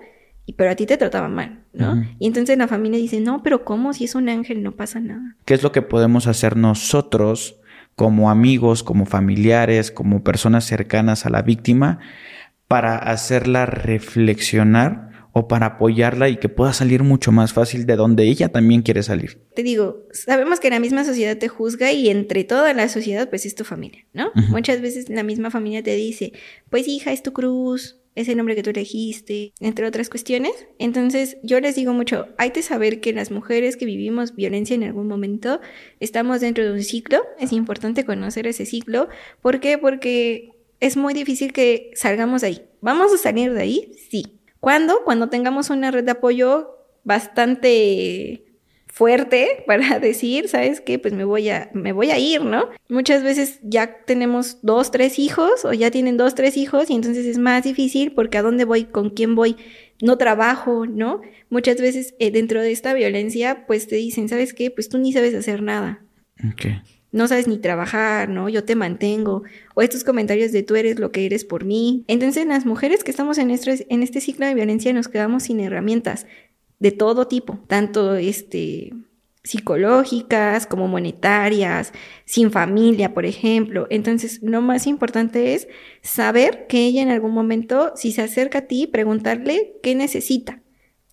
[0.57, 2.05] pero a ti te trataba mal, ¿no?
[2.19, 3.93] Y entonces la familia dice, no, pero ¿cómo?
[3.93, 5.37] Si es un ángel, no pasa nada.
[5.45, 7.57] ¿Qué es lo que podemos hacer nosotros
[7.95, 12.01] como amigos, como familiares, como personas cercanas a la víctima
[12.67, 18.25] para hacerla reflexionar o para apoyarla y que pueda salir mucho más fácil de donde
[18.25, 19.39] ella también quiere salir.
[19.55, 23.47] Te digo, sabemos que la misma sociedad te juzga y entre toda la sociedad pues
[23.47, 24.31] es tu familia, ¿no?
[24.51, 26.33] Muchas veces la misma familia te dice,
[26.71, 30.53] pues hija, es tu cruz, es el nombre que tú elegiste, entre otras cuestiones.
[30.79, 34.85] Entonces yo les digo mucho, hay que saber que las mujeres que vivimos violencia en
[34.85, 35.61] algún momento
[36.01, 39.09] estamos dentro de un ciclo, es importante conocer ese ciclo.
[39.41, 39.79] ¿Por qué?
[39.79, 42.63] Porque es muy difícil que salgamos de ahí.
[42.81, 43.93] ¿Vamos a salir de ahí?
[44.11, 44.41] Sí.
[44.63, 45.03] ¿Cuándo?
[45.05, 48.45] Cuando tengamos una red de apoyo bastante
[48.87, 51.01] fuerte para decir, ¿sabes qué?
[51.01, 52.69] Pues me voy a, me voy a ir, ¿no?
[52.89, 57.27] Muchas veces ya tenemos dos, tres hijos o ya tienen dos, tres hijos y entonces
[57.27, 59.57] es más difícil porque a dónde voy, con quién voy,
[60.01, 61.23] no trabajo, ¿no?
[61.51, 64.71] Muchas veces eh, dentro de esta violencia pues te dicen, ¿sabes qué?
[64.71, 66.05] Pues tú ni sabes hacer nada.
[66.53, 66.83] Okay.
[67.13, 68.49] No sabes ni trabajar, ¿no?
[68.49, 69.43] Yo te mantengo.
[69.75, 72.05] O estos comentarios de tú eres lo que eres por mí.
[72.09, 75.61] Entonces las mujeres que estamos en este, en este ciclo de violencia nos quedamos sin
[75.61, 76.27] herramientas
[76.79, 78.93] de todo tipo, tanto este,
[79.45, 81.93] psicológicas como monetarias,
[82.25, 83.87] sin familia, por ejemplo.
[83.91, 85.69] Entonces, lo más importante es
[86.01, 90.61] saber que ella en algún momento, si se acerca a ti, preguntarle qué necesita.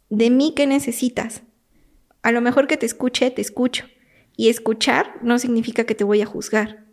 [0.10, 1.44] De mí, ¿qué necesitas?
[2.22, 3.86] A lo mejor que te escuche, te escucho.
[4.40, 6.86] Y escuchar no significa que te voy a juzgar,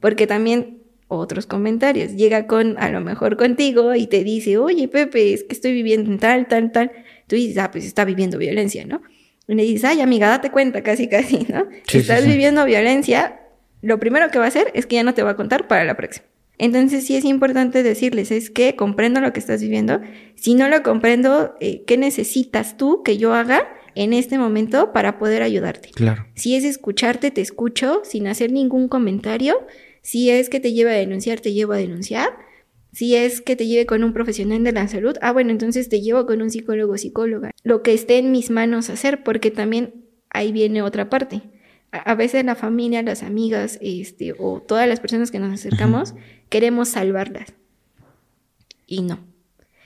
[0.00, 2.12] porque también otros comentarios.
[2.12, 6.10] Llega con, a lo mejor contigo y te dice, oye Pepe, es que estoy viviendo
[6.10, 6.90] en tal, tal, tal.
[7.26, 9.02] Tú dices, ah, pues está viviendo violencia, ¿no?
[9.46, 11.66] Y le dices, ay amiga, date cuenta, casi, casi, ¿no?
[11.88, 13.42] Si estás viviendo violencia,
[13.82, 15.84] lo primero que va a hacer es que ya no te va a contar para
[15.84, 16.24] la próxima.
[16.56, 20.00] Entonces sí es importante decirles, es que comprendo lo que estás viviendo.
[20.36, 23.68] Si no lo comprendo, eh, ¿qué necesitas tú que yo haga?
[23.94, 25.90] En este momento para poder ayudarte.
[25.90, 26.26] Claro.
[26.34, 29.66] Si es escucharte, te escucho sin hacer ningún comentario.
[30.02, 32.30] Si es que te lleva a denunciar, te llevo a denunciar.
[32.92, 36.02] Si es que te lleve con un profesional de la salud, ah, bueno, entonces te
[36.02, 37.50] llevo con un psicólogo o psicóloga.
[37.62, 41.42] Lo que esté en mis manos hacer, porque también ahí viene otra parte.
[41.90, 46.14] A, veces la familia, las amigas, este, o todas las personas que nos acercamos,
[46.48, 47.52] queremos salvarlas.
[48.86, 49.20] Y no.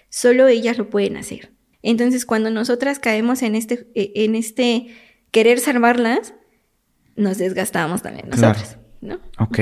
[0.08, 1.50] Solo ellas lo pueden hacer.
[1.82, 4.88] Entonces, cuando nosotras caemos en este, e, en este
[5.30, 6.34] querer salvarlas,
[7.16, 8.78] nos desgastamos también nosotras.
[9.00, 9.20] ¿no?
[9.38, 9.58] Ok.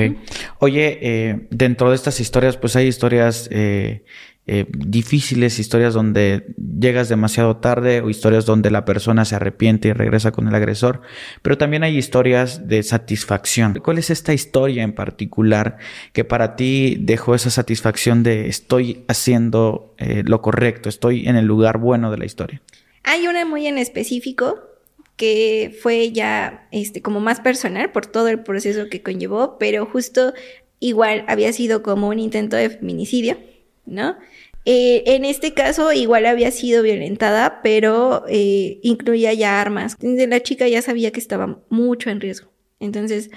[0.59, 4.05] Oye, eh, dentro de estas historias, pues hay historias eh,
[4.47, 9.93] eh, difíciles, historias donde llegas demasiado tarde o historias donde la persona se arrepiente y
[9.93, 11.01] regresa con el agresor,
[11.41, 13.73] pero también hay historias de satisfacción.
[13.83, 15.77] ¿Cuál es esta historia en particular
[16.13, 21.45] que para ti dejó esa satisfacción de estoy haciendo eh, lo correcto, estoy en el
[21.45, 22.61] lugar bueno de la historia?
[23.01, 24.59] Hay una muy en específico
[25.15, 30.33] que fue ya este como más personal por todo el proceso que conllevó, pero justo
[30.79, 33.37] igual había sido como un intento de feminicidio
[33.85, 34.17] ¿no?
[34.65, 39.97] Eh, en este caso igual había sido violentada, pero eh, incluía ya armas.
[40.01, 42.49] La chica ya sabía que estaba mucho en riesgo.
[42.79, 43.29] Entonces,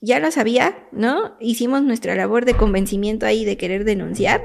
[0.00, 1.36] ya lo sabía, ¿no?
[1.40, 4.42] Hicimos nuestra labor de convencimiento ahí de querer denunciar,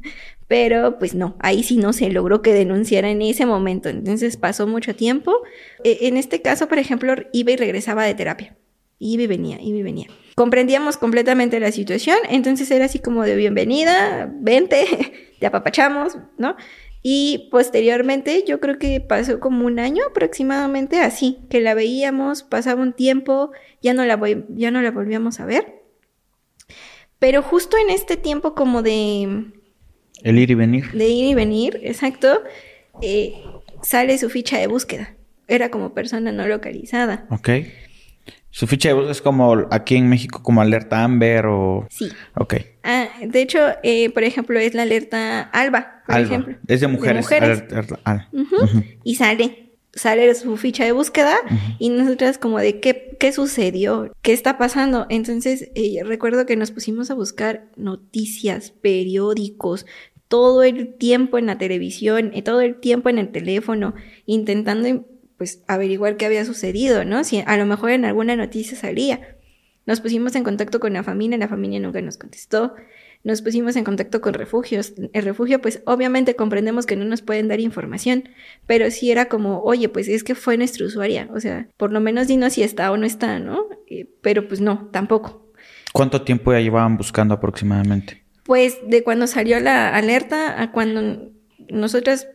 [0.48, 3.88] pero pues no, ahí sí no se logró que denunciara en ese momento.
[3.88, 5.32] Entonces pasó mucho tiempo.
[5.84, 8.56] Eh, en este caso, por ejemplo, iba y regresaba de terapia.
[8.98, 10.08] Iba y venía, iba y venía
[10.38, 14.86] comprendíamos completamente la situación, entonces era así como de bienvenida, vente,
[15.40, 16.54] te apapachamos, ¿no?
[17.02, 22.80] Y posteriormente yo creo que pasó como un año aproximadamente así, que la veíamos, pasaba
[22.80, 23.50] un tiempo,
[23.82, 25.82] ya no la, voy, ya no la volvíamos a ver.
[27.18, 29.44] Pero justo en este tiempo como de...
[30.22, 30.92] El ir y venir.
[30.92, 32.44] De ir y venir, exacto,
[33.02, 33.42] eh,
[33.82, 35.16] sale su ficha de búsqueda.
[35.48, 37.26] Era como persona no localizada.
[37.28, 37.48] Ok.
[38.50, 41.86] Su ficha de búsqueda es como aquí en México, como alerta Amber o.
[41.90, 42.08] Sí.
[42.34, 42.54] Ok.
[42.82, 46.56] Ah, de hecho, eh, por ejemplo, es la alerta Alba, por ejemplo.
[46.66, 47.28] Es de mujeres.
[49.04, 49.64] Y sale.
[49.94, 51.34] Sale su ficha de búsqueda
[51.78, 55.06] y nosotras como de qué, qué sucedió, qué está pasando.
[55.08, 59.86] Entonces, eh, recuerdo que nos pusimos a buscar noticias, periódicos,
[60.28, 63.94] todo el tiempo en la televisión, y todo el tiempo en el teléfono,
[64.26, 65.04] intentando
[65.38, 67.24] pues averiguar qué había sucedido, ¿no?
[67.24, 69.36] Si a lo mejor en alguna noticia salía.
[69.86, 72.74] Nos pusimos en contacto con la familia, la familia nunca nos contestó.
[73.24, 74.92] Nos pusimos en contacto con refugios.
[75.12, 78.28] El refugio, pues obviamente comprendemos que no nos pueden dar información,
[78.66, 82.00] pero sí era como, oye, pues es que fue nuestra usuaria, o sea, por lo
[82.00, 83.66] menos dinos si está o no está, ¿no?
[83.88, 85.52] Eh, pero pues no, tampoco.
[85.92, 88.24] ¿Cuánto tiempo ya llevaban buscando aproximadamente?
[88.44, 91.30] Pues de cuando salió la alerta a cuando
[91.68, 92.28] nosotras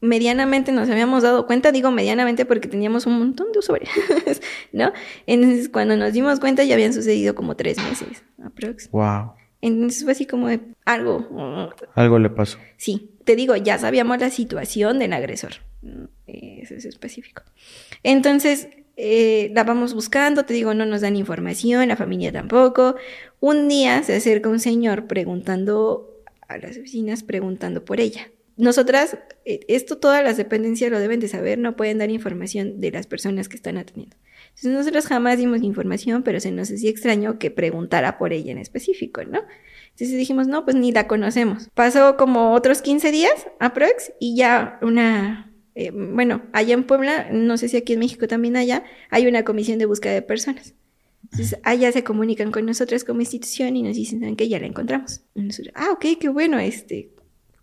[0.00, 3.90] medianamente nos habíamos dado cuenta, digo medianamente porque teníamos un montón de usuarios,
[4.72, 4.92] ¿no?
[5.26, 8.90] Entonces cuando nos dimos cuenta ya habían sucedido como tres meses, aprox.
[8.90, 9.32] Wow.
[9.60, 11.72] Entonces fue así como de algo.
[11.94, 12.58] Algo le pasó.
[12.76, 15.54] Sí, te digo, ya sabíamos la situación del agresor.
[16.26, 17.42] Eso es específico.
[18.02, 22.96] Entonces, eh, la vamos buscando, te digo, no nos dan información, la familia tampoco.
[23.40, 28.30] Un día se acerca un señor preguntando a las oficinas, preguntando por ella.
[28.56, 32.90] Nosotras, eh, esto todas las dependencias lo deben de saber, no pueden dar información de
[32.90, 34.16] las personas que están atendiendo.
[34.48, 38.58] Entonces nosotros jamás dimos información, pero se nos hacía extraño que preguntara por ella en
[38.58, 39.40] específico, ¿no?
[39.90, 41.68] Entonces dijimos, no, pues ni la conocemos.
[41.74, 47.58] Pasó como otros 15 días, aprox, y ya una, eh, bueno, allá en Puebla, no
[47.58, 50.74] sé si aquí en México también haya, hay una comisión de búsqueda de personas.
[51.24, 55.22] Entonces, allá se comunican con nosotros como institución y nos dicen que ya la encontramos.
[55.74, 57.10] ah, ok, qué bueno, este,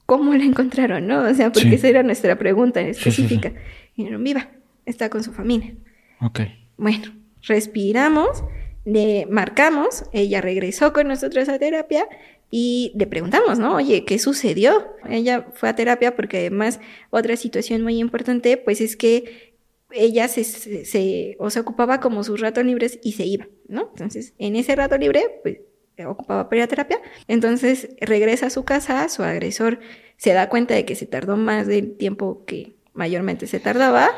[0.06, 1.24] ¿cómo la encontraron, no?
[1.24, 3.54] O sea, porque esa era nuestra pregunta específica.
[3.96, 4.50] Y dijeron, viva,
[4.86, 5.74] está con su familia.
[6.22, 6.42] Ok.
[6.78, 8.44] Bueno, respiramos,
[8.86, 12.08] le marcamos, ella regresó con nosotros a terapia
[12.52, 13.76] y le preguntamos, ¿no?
[13.76, 14.86] Oye, ¿qué sucedió?
[15.10, 19.54] Ella fue a terapia porque además otra situación muy importante, pues es que
[19.92, 23.90] ella se, se, o se ocupaba como sus ratos libres y se iba, ¿no?
[23.90, 25.60] Entonces, en ese rato libre, pues
[26.06, 27.00] ocupaba para terapia.
[27.28, 29.80] Entonces regresa a su casa, su agresor
[30.18, 34.10] se da cuenta de que se tardó más del tiempo que mayormente se tardaba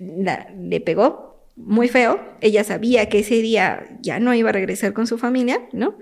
[0.00, 2.20] le pegó muy feo.
[2.40, 5.98] Ella sabía que ese día ya no iba a regresar con su familia, ¿no?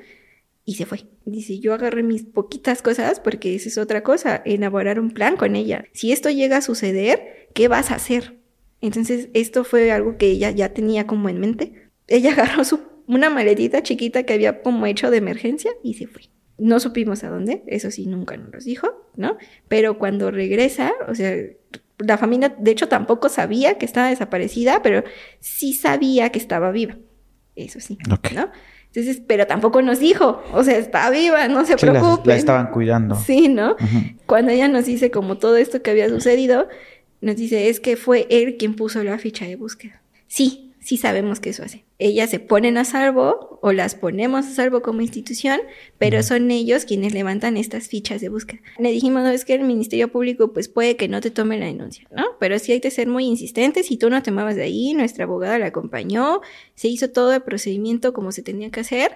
[0.64, 1.06] Y se fue.
[1.24, 5.56] Dice, yo agarré mis poquitas cosas porque esa es otra cosa, elaborar un plan con
[5.56, 5.84] ella.
[5.92, 8.38] Si esto llega a suceder, ¿qué vas a hacer?
[8.80, 11.90] Entonces, esto fue algo que ella ya tenía como en mente.
[12.06, 16.22] Ella agarró su, una maletita chiquita que había como hecho de emergencia y se fue.
[16.58, 19.36] No supimos a dónde, eso sí, nunca nos dijo, ¿no?
[19.68, 21.34] Pero cuando regresa, o sea,
[21.98, 25.04] la familia, de hecho, tampoco sabía que estaba desaparecida, pero
[25.40, 26.96] sí sabía que estaba viva.
[27.56, 28.50] Eso sí, ¿no?
[28.86, 32.26] Entonces, pero tampoco nos dijo, o sea, está viva, no se sí, preocupen.
[32.26, 33.14] La, estaban cuidando.
[33.16, 33.76] Sí, ¿no?
[34.26, 36.68] Cuando ella nos dice como todo esto que había sucedido,
[37.20, 40.02] nos dice, es que fue él quien puso la ficha de búsqueda.
[40.26, 41.84] Sí, sí sabemos que eso hace.
[41.98, 45.60] Ellas se ponen a salvo o las ponemos a salvo como institución,
[45.98, 48.62] pero son ellos quienes levantan estas fichas de búsqueda.
[48.78, 51.66] Le dijimos, no, es que el Ministerio Público pues puede que no te tome la
[51.66, 52.24] denuncia, ¿no?
[52.40, 53.88] Pero sí hay que ser muy insistentes.
[53.88, 56.40] Si tú no te muevas de ahí, nuestra abogada la acompañó,
[56.74, 59.12] se hizo todo el procedimiento como se tenía que hacer.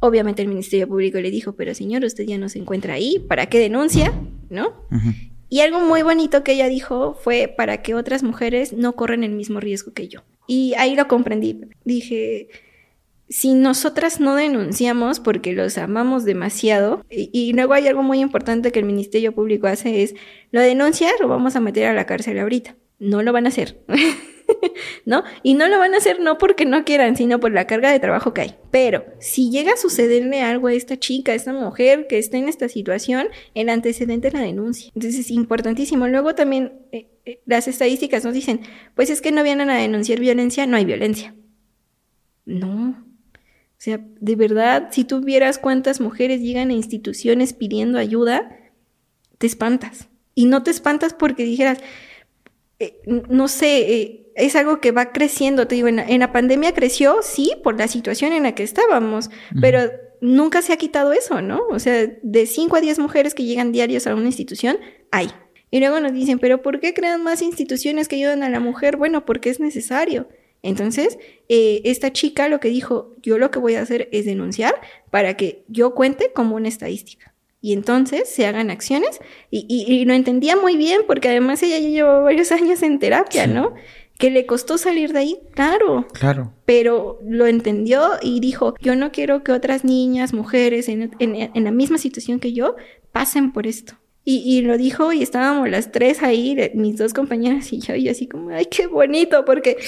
[0.00, 3.46] Obviamente el Ministerio Público le dijo, pero señor, usted ya no se encuentra ahí, ¿para
[3.46, 4.12] qué denuncia?
[4.50, 4.72] ¿No?
[5.48, 9.30] Y algo muy bonito que ella dijo fue para que otras mujeres no corran el
[9.30, 10.22] mismo riesgo que yo.
[10.52, 11.62] Y ahí lo comprendí.
[11.82, 12.48] Dije,
[13.30, 18.78] si nosotras no denunciamos porque los amamos demasiado, y, luego hay algo muy importante que
[18.78, 20.14] el Ministerio Público hace es,
[20.50, 22.76] lo denuncia, lo vamos a meter a la cárcel ahorita.
[22.98, 23.82] No lo van a hacer.
[25.06, 25.24] ¿No?
[25.42, 27.98] Y no lo van a hacer no porque no quieran, sino por la carga de
[27.98, 28.54] trabajo que hay.
[28.70, 32.50] Pero si llega a sucederle algo a esta chica, a esta mujer que está en
[32.50, 34.90] esta situación, el antecedente es la denuncia.
[34.94, 36.08] Entonces es importantísimo.
[36.08, 37.06] Luego también eh,
[37.46, 38.60] las estadísticas nos dicen,
[38.94, 41.34] pues es que no vienen a denunciar violencia, no hay violencia.
[42.44, 42.90] No.
[42.90, 48.56] O sea, de verdad, si tú vieras cuántas mujeres llegan a instituciones pidiendo ayuda,
[49.38, 50.08] te espantas.
[50.34, 51.78] Y no te espantas porque dijeras,
[52.78, 55.66] eh, no sé, eh, es algo que va creciendo.
[55.66, 59.30] Te digo, en la, pandemia creció, sí, por la situación en la que estábamos,
[59.60, 61.60] pero nunca se ha quitado eso, ¿no?
[61.70, 64.78] O sea, de 5 a 10 mujeres que llegan diarios a una institución,
[65.10, 65.28] hay.
[65.72, 68.98] Y luego nos dicen, pero ¿por qué crean más instituciones que ayudan a la mujer?
[68.98, 70.28] Bueno, porque es necesario.
[70.62, 74.74] Entonces, eh, esta chica lo que dijo, yo lo que voy a hacer es denunciar
[75.10, 77.34] para que yo cuente como una estadística.
[77.62, 79.18] Y entonces se hagan acciones.
[79.50, 83.46] Y, y, lo entendía muy bien porque además ella ya llevaba varios años en terapia,
[83.46, 83.72] ¿no?
[84.18, 86.06] Que le costó salir de ahí, claro.
[86.12, 86.52] Claro.
[86.66, 91.70] Pero lo entendió y dijo, yo no quiero que otras niñas, mujeres en, en la
[91.70, 92.76] misma situación que yo
[93.10, 93.94] pasen por esto.
[94.24, 98.28] Y, lo dijo y estábamos las tres ahí, mis dos compañeras y yo, y así
[98.28, 99.78] como, ay, qué bonito, porque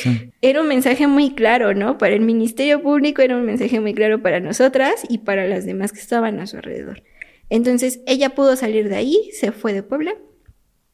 [0.42, 1.99] era un mensaje muy claro, ¿no?
[1.99, 5.92] Para el Ministerio Público era un mensaje muy claro para nosotras y para las demás
[5.92, 7.05] que estaban a su alrededor.
[7.49, 10.14] Entonces ella pudo salir de ahí, se fue de Puebla,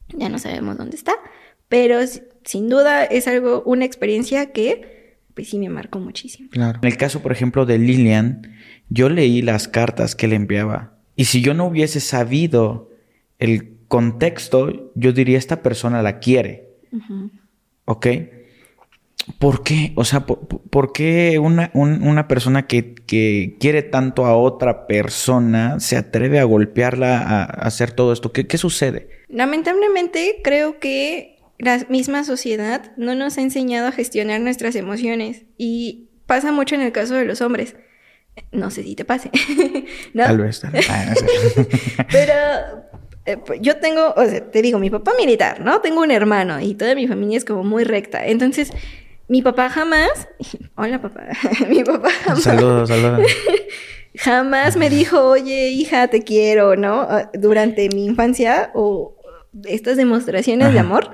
[0.09, 1.13] ya no sabemos dónde está,
[1.67, 1.97] pero
[2.43, 6.49] sin duda es algo, una experiencia que pues sí me marcó muchísimo.
[6.51, 6.79] Claro.
[6.83, 8.53] En el caso, por ejemplo, de Lilian,
[8.89, 12.90] yo leí las cartas que le enviaba y si yo no hubiese sabido
[13.41, 16.69] el contexto, yo diría, esta persona la quiere.
[17.83, 18.07] ¿Ok?
[19.39, 19.93] ¿por qué?
[19.95, 25.97] O sea, ¿por, qué una, una persona que, que, quiere tanto a otra persona se
[25.97, 28.31] atreve a golpearla, a, hacer todo esto?
[28.31, 29.09] ¿Qué, ¿Qué sucede?
[29.27, 36.09] Lamentablemente, creo que la misma sociedad no nos ha enseñado a gestionar nuestras emociones y
[36.25, 37.75] pasa mucho en el caso de los hombres.
[38.51, 39.29] No sé si te pase.
[40.15, 40.63] Tal vez.
[40.89, 41.13] Ah,
[42.11, 42.33] Pero
[43.25, 45.81] eh, pues, yo tengo, o sea, te digo, mi papá militar, ¿no?
[45.81, 48.25] Tengo un hermano y toda mi familia es como muy recta.
[48.25, 48.71] Entonces,
[49.27, 50.27] mi papá jamás,
[50.75, 51.27] hola papá,
[51.69, 52.43] mi papá jamás.
[52.43, 53.21] Saludos, saludos.
[54.13, 56.99] Jamás me dijo, oye, hija, te quiero, ¿no?
[56.99, 59.15] Ah, durante mi infancia o
[59.63, 61.11] estas demostraciones de amor.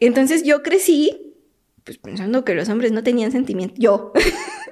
[0.00, 1.34] Entonces yo crecí
[1.84, 3.74] pues pensando que los hombres no tenían sentimiento.
[3.78, 4.12] Yo.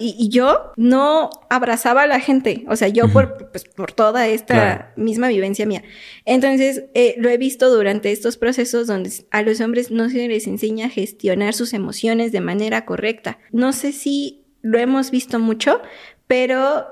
[0.02, 2.64] Y, yo no abrazaba a la gente.
[2.68, 5.82] O sea, yo por, pues, por toda esta misma vivencia mía.
[6.24, 10.46] Entonces, eh, lo he visto durante estos procesos donde a los hombres no se les
[10.46, 13.38] enseña a gestionar sus emociones de manera correcta.
[13.50, 15.80] No sé si lo hemos visto mucho,
[16.26, 16.86] pero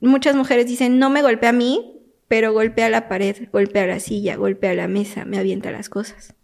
[0.00, 4.36] muchas mujeres dicen, no me golpea a mí, pero golpea la pared, golpea la silla,
[4.36, 6.34] golpea la mesa, me avienta las cosas.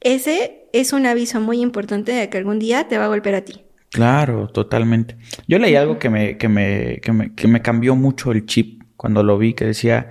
[0.00, 3.44] Ese es un aviso muy importante de que algún día te va a golpear a
[3.44, 3.62] ti.
[3.90, 5.16] Claro, totalmente.
[5.48, 8.82] Yo leí algo que me, que me, que me, que me cambió mucho el chip
[8.96, 10.10] cuando lo vi, que decía,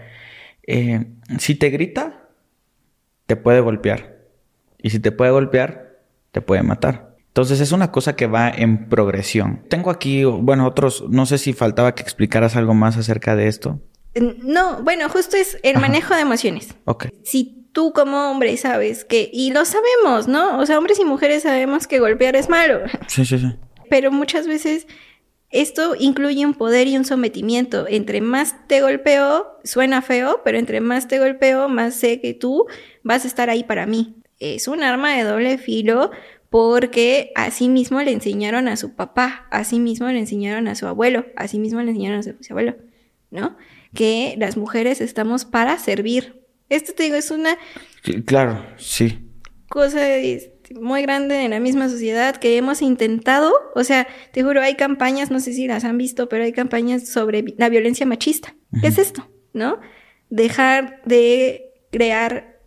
[0.67, 1.05] eh,
[1.37, 2.29] si te grita,
[3.25, 4.17] te puede golpear.
[4.81, 5.99] Y si te puede golpear,
[6.31, 7.15] te puede matar.
[7.27, 9.63] Entonces es una cosa que va en progresión.
[9.69, 13.79] Tengo aquí, bueno, otros, no sé si faltaba que explicaras algo más acerca de esto.
[14.43, 16.75] No, bueno, justo es el manejo de emociones.
[16.85, 17.07] Ok.
[17.23, 20.57] Si tú como hombre sabes que, y lo sabemos, ¿no?
[20.57, 22.81] O sea, hombres y mujeres sabemos que golpear es malo.
[23.07, 23.55] Sí, sí, sí.
[23.89, 24.87] Pero muchas veces
[25.49, 27.87] esto incluye un poder y un sometimiento.
[27.87, 32.67] Entre más te golpeo, suena feo, pero entre más te golpeo, más sé que tú
[33.03, 34.15] vas a estar ahí para mí.
[34.39, 36.11] Es un arma de doble filo
[36.49, 41.25] porque así mismo le enseñaron a su papá, así mismo le enseñaron a su abuelo,
[41.35, 42.75] así mismo le enseñaron a su abuelo,
[43.29, 43.55] ¿no?
[43.93, 47.57] Que las mujeres estamos para servir, esto te digo, es una...
[48.25, 49.19] Claro, sí.
[49.69, 54.61] Cosa este, muy grande en la misma sociedad que hemos intentado, o sea, te juro,
[54.61, 58.55] hay campañas, no sé si las han visto, pero hay campañas sobre la violencia machista.
[58.81, 59.27] ¿Qué es esto?
[59.53, 59.79] ¿No?
[60.29, 62.59] Dejar de crear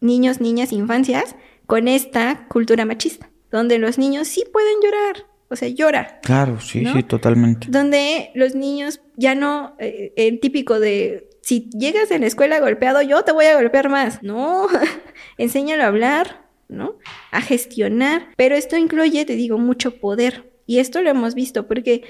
[0.00, 5.68] niños, niñas, infancias con esta cultura machista, donde los niños sí pueden llorar, o sea,
[5.68, 6.20] llora.
[6.22, 7.66] Claro, sí, sí, totalmente.
[7.70, 13.02] Donde los niños ya no, eh, el típico de si llegas en la escuela golpeado,
[13.02, 14.22] yo te voy a golpear más.
[14.22, 14.68] No,
[15.38, 16.39] enséñalo a hablar,
[16.70, 16.96] ¿no?
[17.30, 18.28] A gestionar.
[18.36, 20.50] Pero esto incluye, te digo, mucho poder.
[20.66, 22.04] Y esto lo hemos visto porque,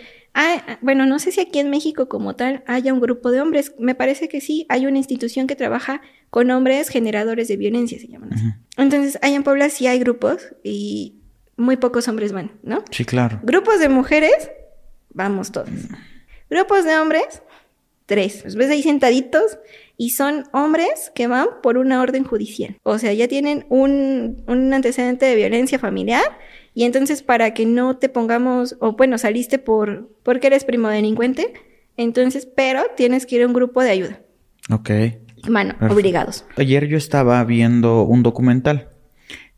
[0.82, 3.74] bueno, no sé si aquí en México como tal haya un grupo de hombres.
[3.78, 8.06] Me parece que sí, hay una institución que trabaja con hombres generadores de violencia, se
[8.06, 8.44] llaman así.
[8.76, 11.16] Entonces, ahí en Puebla sí hay grupos y
[11.56, 12.84] muy pocos hombres van, ¿no?
[12.90, 13.40] Sí, claro.
[13.42, 14.50] Grupos de mujeres,
[15.08, 15.70] vamos todos.
[16.50, 17.42] Grupos de hombres,
[18.10, 18.42] tres.
[18.44, 19.58] Los ves ahí sentaditos
[19.96, 22.76] y son hombres que van por una orden judicial.
[22.82, 26.24] O sea, ya tienen un, antecedente de violencia familiar
[26.74, 31.52] y entonces para que no te pongamos, o bueno, saliste por porque eres primo delincuente,
[31.96, 34.20] entonces, pero tienes que ir a un grupo de ayuda.
[34.72, 34.90] Ok.
[35.48, 36.44] Mano, obligados.
[36.56, 38.88] Ayer yo estaba viendo un documental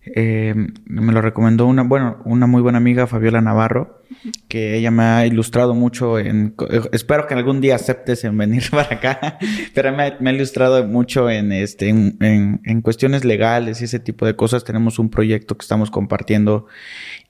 [0.05, 4.03] eh, me lo recomendó una, bueno, una muy buena amiga, Fabiola Navarro,
[4.49, 6.55] que ella me ha ilustrado mucho en...
[6.93, 9.39] Espero que algún día aceptes en venir para acá,
[9.75, 14.35] pero me, ha ilustrado mucho en, este, en, en, cuestiones legales y ese tipo de
[14.35, 14.65] cosas.
[14.65, 16.67] Tenemos un proyecto que estamos compartiendo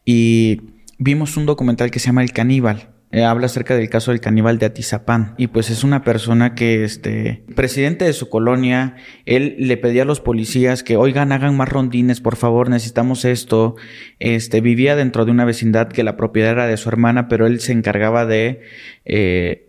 [0.05, 0.63] y
[0.99, 2.92] vimos un documental que se llama El Caníbal.
[3.13, 5.35] Eh, habla acerca del caso del caníbal de Atizapán.
[5.37, 8.97] Y pues es una persona que, este, presidente de su colonia,
[9.27, 13.77] él le pedía a los policías que, oigan, hagan más rondines, por favor, necesitamos esto.
[14.19, 17.61] Este, vivía dentro de una vecindad que la propiedad era de su hermana, pero él
[17.61, 18.63] se encargaba de,
[19.05, 19.69] eh,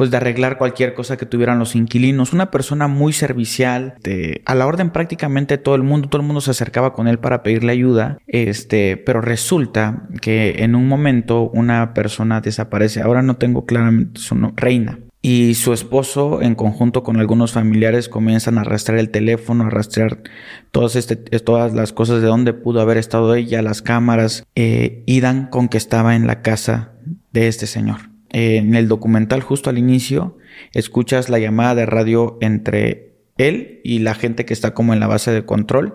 [0.00, 2.32] pues de arreglar cualquier cosa que tuvieran los inquilinos.
[2.32, 6.40] Una persona muy servicial, de, a la orden prácticamente todo el mundo, todo el mundo
[6.40, 11.92] se acercaba con él para pedirle ayuda, este, pero resulta que en un momento una
[11.92, 14.98] persona desaparece, ahora no tengo claramente su nombre, Reina.
[15.20, 20.22] Y su esposo, en conjunto con algunos familiares, comienzan a arrastrar el teléfono, a arrastrar
[20.70, 25.20] todas, este, todas las cosas de dónde pudo haber estado ella, las cámaras, eh, y
[25.20, 26.92] dan con que estaba en la casa
[27.32, 30.38] de este señor en el documental justo al inicio
[30.72, 35.06] escuchas la llamada de radio entre él y la gente que está como en la
[35.06, 35.94] base de control,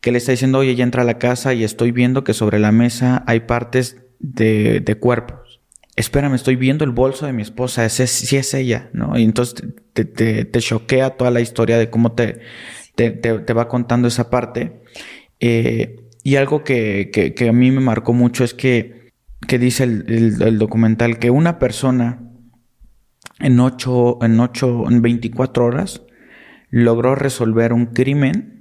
[0.00, 2.58] que le está diciendo, oye, ya entra a la casa y estoy viendo que sobre
[2.58, 5.60] la mesa hay partes de, de cuerpos.
[5.96, 9.16] Espérame, estoy viendo el bolso de mi esposa, ese sí es ella, ¿no?
[9.18, 12.40] Y entonces te, te, te choquea toda la historia de cómo te,
[12.96, 14.82] te, te va contando esa parte.
[15.40, 19.03] Eh, y algo que, que, a mí me marcó mucho es que,
[19.46, 22.22] que dice el, el, documental que una persona
[23.40, 26.02] en 8, en 8, en 24 horas
[26.70, 28.54] logró resolver un crimen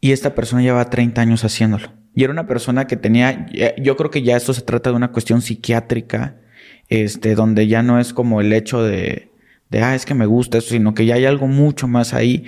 [0.00, 1.92] y esta persona lleva 30 años haciéndolo.
[2.14, 3.46] Y era una persona que tenía,
[3.78, 6.40] yo creo que ya esto se trata de una cuestión psiquiátrica,
[6.88, 9.30] este, donde ya no es como el hecho de,
[9.70, 12.44] de ah, es que me gusta eso, sino que ya hay algo mucho más ahí.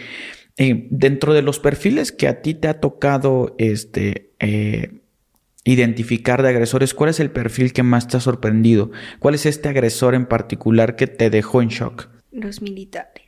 [0.56, 5.00] Eh, dentro de los perfiles que a ti te ha tocado este, eh,
[5.64, 8.90] identificar de agresores, ¿cuál es el perfil que más te ha sorprendido?
[9.18, 12.08] ¿Cuál es este agresor en particular que te dejó en shock?
[12.30, 13.24] Los militares.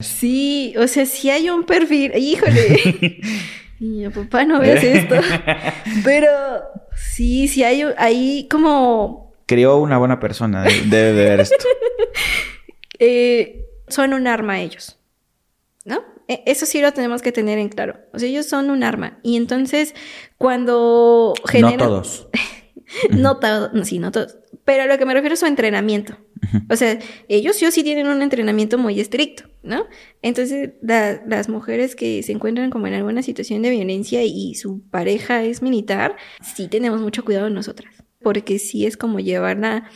[0.00, 3.20] Sí, o sea, si hay un perfil, híjole.
[3.80, 5.16] Niño, papá, no ves esto.
[6.02, 6.30] Pero
[6.96, 9.34] sí, sí hay ahí como...
[9.46, 11.56] Crió una buena persona, debe de ver esto.
[13.00, 15.00] Eh, son un arma ellos,
[15.84, 16.04] ¿no?
[16.28, 17.98] E, eso sí lo tenemos que tener en claro.
[18.12, 19.18] O sea, ellos son un arma.
[19.22, 19.94] Y entonces,
[20.38, 21.78] cuando generan...
[21.78, 22.28] No todos.
[23.10, 24.38] no todos, sí, no todos.
[24.64, 26.16] Pero a lo que me refiero es su entrenamiento.
[26.70, 26.98] O sea,
[27.28, 29.86] ellos sí o sí tienen un entrenamiento muy estricto, ¿no?
[30.22, 35.42] Entonces, las mujeres que se encuentran como en alguna situación de violencia y su pareja
[35.42, 39.90] es militar, sí tenemos mucho cuidado en nosotras, porque sí es como llevarla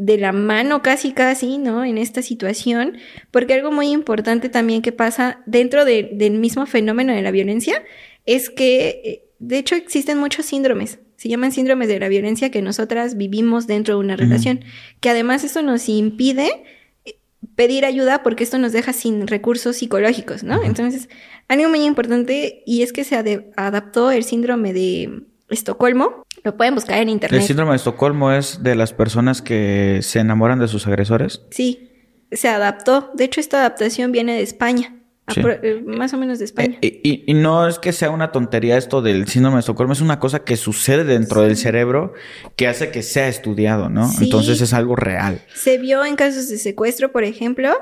[0.00, 1.84] de la mano casi casi, ¿no?
[1.84, 2.98] En esta situación,
[3.30, 7.82] porque algo muy importante también que pasa dentro del mismo fenómeno de la violencia
[8.26, 12.62] es que, eh, de hecho, existen muchos síndromes se llaman síndromes de la violencia que
[12.62, 14.64] nosotras vivimos dentro de una relación,
[15.00, 16.64] que además eso nos impide
[17.04, 17.18] eh,
[17.56, 20.64] pedir ayuda porque esto nos deja sin recursos psicológicos, ¿no?
[20.64, 21.10] Entonces,
[21.46, 23.16] algo muy importante y es que se
[23.54, 27.40] adaptó el síndrome de Estocolmo, lo pueden buscar en internet.
[27.40, 31.42] ¿El síndrome de Estocolmo es de las personas que se enamoran de sus agresores?
[31.50, 31.90] Sí,
[32.32, 33.10] se adaptó.
[33.14, 34.96] De hecho, esta adaptación viene de España.
[35.36, 36.78] Eh, más o menos de España.
[36.82, 40.18] Eh, y, no es que sea una tontería esto del síndrome de Estocolmo, es una
[40.18, 42.14] cosa que sucede dentro del cerebro
[42.56, 44.10] que hace que sea estudiado, ¿no?
[44.20, 45.40] Entonces es algo real.
[45.54, 47.72] Se vio en casos de secuestro, por ejemplo,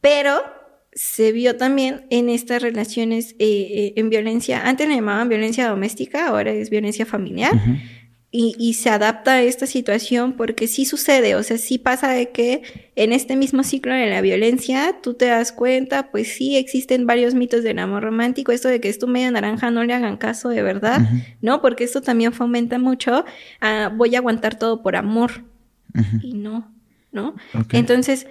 [0.00, 0.40] pero
[0.94, 6.52] se vio también en estas relaciones eh, en violencia, antes le llamaban violencia doméstica, ahora
[6.52, 7.52] es violencia familiar
[8.34, 12.62] y, se adapta a esta situación porque sí sucede, o sea, sí pasa de que
[12.96, 17.34] en este mismo ciclo de la violencia tú te das cuenta, pues sí existen varios
[17.34, 20.48] mitos del amor romántico, esto de que es tu media naranja, no le hagan caso
[20.48, 21.00] de verdad,
[21.42, 21.60] ¿no?
[21.60, 23.26] Porque esto también fomenta mucho,
[23.96, 25.44] voy a aguantar todo por amor
[26.22, 26.72] y no,
[27.12, 27.34] ¿no?
[27.70, 28.26] Entonces,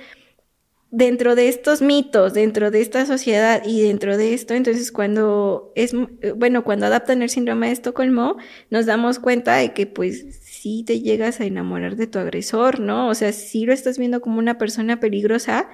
[0.91, 5.93] dentro de estos mitos, dentro de esta sociedad y dentro de esto, entonces cuando es,
[6.35, 8.37] bueno, cuando adaptan el síndrome de Estocolmo,
[8.69, 13.07] nos damos cuenta de que pues sí te llegas a enamorar de tu agresor, ¿no?
[13.07, 15.69] O sea, sí lo estás viendo como una persona peligrosa,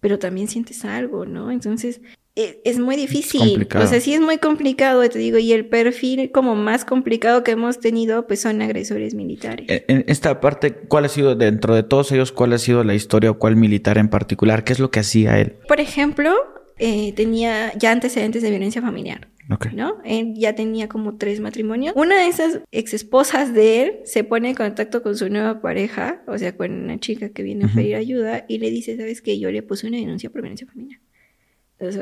[0.00, 1.52] pero también sientes algo, ¿no?
[1.52, 2.00] Entonces,
[2.36, 3.68] es, muy difícil.
[3.74, 7.52] o sea, sí es muy complicado, te digo, y el perfil como más complicado que
[7.52, 9.66] hemos tenido, pues son agresores militares.
[9.68, 13.30] En esta parte, ¿cuál ha sido, dentro de todos ellos, cuál ha sido la historia
[13.30, 14.64] o cuál militar en particular?
[14.64, 15.54] ¿Qué es lo que hacía él?
[15.68, 16.34] Por ejemplo,
[16.78, 19.28] eh, tenía ya antecedentes de violencia familiar.
[19.74, 19.98] ¿No?
[20.04, 21.94] Él ya tenía como tres matrimonios.
[21.96, 26.22] Una de esas ex esposas de él se pone en contacto con su nueva pareja,
[26.26, 29.38] o sea, con una chica que viene a pedir ayuda y le dice, ¿sabes qué?
[29.38, 30.98] Yo le puse una denuncia por violencia familiar.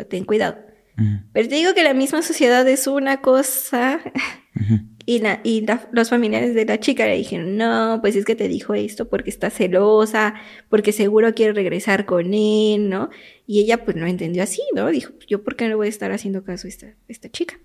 [0.09, 0.59] Ten cuidado.
[1.33, 4.01] Pero te digo que la misma sociedad es una cosa
[5.07, 8.47] y, la, y los familiares de la chica le dijeron, no, pues es que te
[8.47, 10.35] dijo esto porque está celosa,
[10.69, 13.11] porque seguro quiere regresar con él, ¿no?
[13.47, 14.91] Y ella pues no entendió así, ¿no?
[14.91, 17.59] Dijo, yo por qué no voy a estar haciendo caso a esta, esta chica.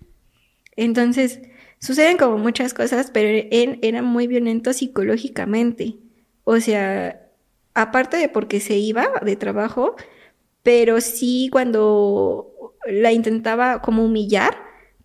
[0.75, 1.41] Entonces,
[1.79, 5.97] suceden como muchas cosas, pero él era muy violento psicológicamente.
[6.43, 7.27] O sea,
[7.73, 9.95] aparte de porque se iba de trabajo,
[10.67, 14.53] pero sí cuando la intentaba como humillar,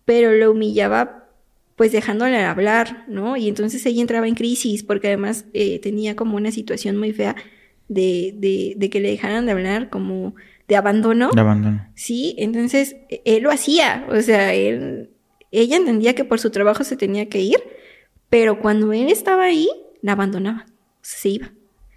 [0.03, 1.29] pero lo humillaba
[1.77, 3.37] pues dejándola hablar, ¿no?
[3.37, 7.37] Y entonces ella entraba en crisis porque además eh, tenía como una situación muy fea
[7.87, 10.35] de, de, de, que le dejaran de hablar como
[10.67, 11.29] de abandono.
[11.33, 11.87] De abandono.
[11.95, 15.11] Sí, entonces e, él lo hacía, o sea, él,
[15.49, 17.63] ella entendía que por su trabajo se tenía que ir,
[18.29, 19.69] pero cuando él estaba ahí,
[20.01, 20.65] la abandonaba,
[20.99, 21.53] se iba.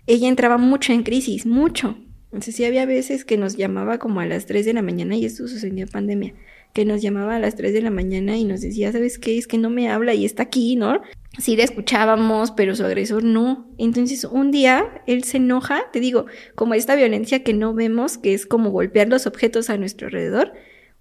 [0.06, 1.98] Ella entraba mucho en crisis, mucho.
[2.36, 5.24] Entonces sí había veces que nos llamaba como a las 3 de la mañana y
[5.24, 6.34] esto sucedió en pandemia,
[6.74, 9.38] que nos llamaba a las 3 de la mañana y nos decía, ¿sabes qué?
[9.38, 11.00] Es que no me habla y está aquí, ¿no?
[11.38, 13.70] Sí le escuchábamos, pero su agresor no.
[13.78, 18.34] Entonces un día él se enoja, te digo, como esta violencia que no vemos, que
[18.34, 20.52] es como golpear los objetos a nuestro alrededor,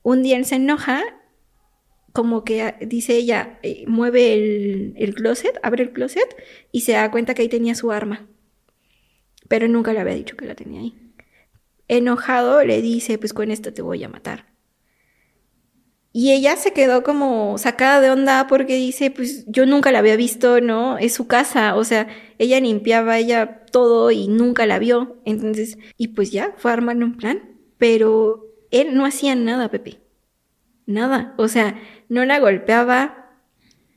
[0.03, 1.03] un día él se enoja
[2.13, 6.33] como que ah, dice ella, eh, mueve el, closet, abre el closet
[6.71, 8.25] y se da cuenta que ahí tenía su arma.
[9.49, 11.04] Pero nunca le había dicho que la tenía ahí
[11.87, 14.55] enojado le dice, pues con esto te voy a matar.
[16.17, 20.15] Y ella se quedó como sacada de onda porque dice, pues yo nunca la había
[20.15, 20.97] visto, ¿no?
[20.97, 22.07] Es su casa, o sea,
[22.37, 25.17] ella limpiaba ella todo y nunca la vio.
[25.25, 27.59] Entonces, y pues ya, fue a armar un plan.
[27.77, 29.99] Pero él no hacía nada, Pepe.
[30.85, 31.33] Nada.
[31.37, 33.41] O sea, no la golpeaba,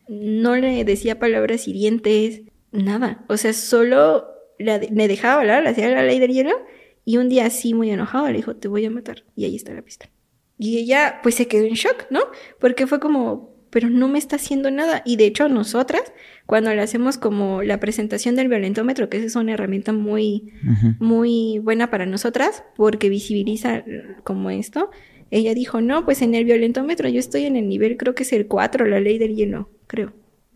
[0.09, 3.25] no le decía palabras hirientes, nada.
[3.29, 4.27] O sea, solo
[4.59, 6.67] le dejaba hablar, le hacía la ley del hielo
[7.09, 9.25] y un día así muy enojado le dijo, te voy a matar.
[9.35, 10.13] Y ahí está la pistola.
[10.59, 12.21] Y ella pues se quedó en shock, ¿no?
[12.61, 15.01] Porque fue como, pero no me está haciendo nada.
[15.07, 16.03] Y de hecho nosotras,
[16.45, 20.53] cuando le hacemos como la presentación del violentómetro, que es una herramienta muy,
[20.99, 23.85] muy buena para nosotras, porque visibiliza
[24.23, 24.91] como esto,
[25.31, 28.35] ella dijo, no, pues en el violentómetro yo estoy en el nivel, creo que es
[28.35, 30.13] el 4, la ley del hielo, creo.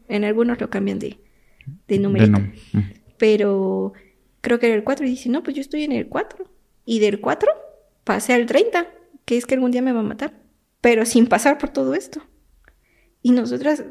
[0.07, 1.17] En algunos lo cambian de,
[1.89, 2.43] de numerito.
[3.17, 3.95] Pero
[4.43, 6.47] creo que era el 4 y dice, no, pues yo estoy en el 4.
[6.85, 7.51] Y del 4
[8.05, 8.87] pasé al 30
[9.25, 10.35] que es que algún día me va a matar,
[10.81, 12.23] pero sin pasar por todo esto.
[13.23, 13.85] Y nosotras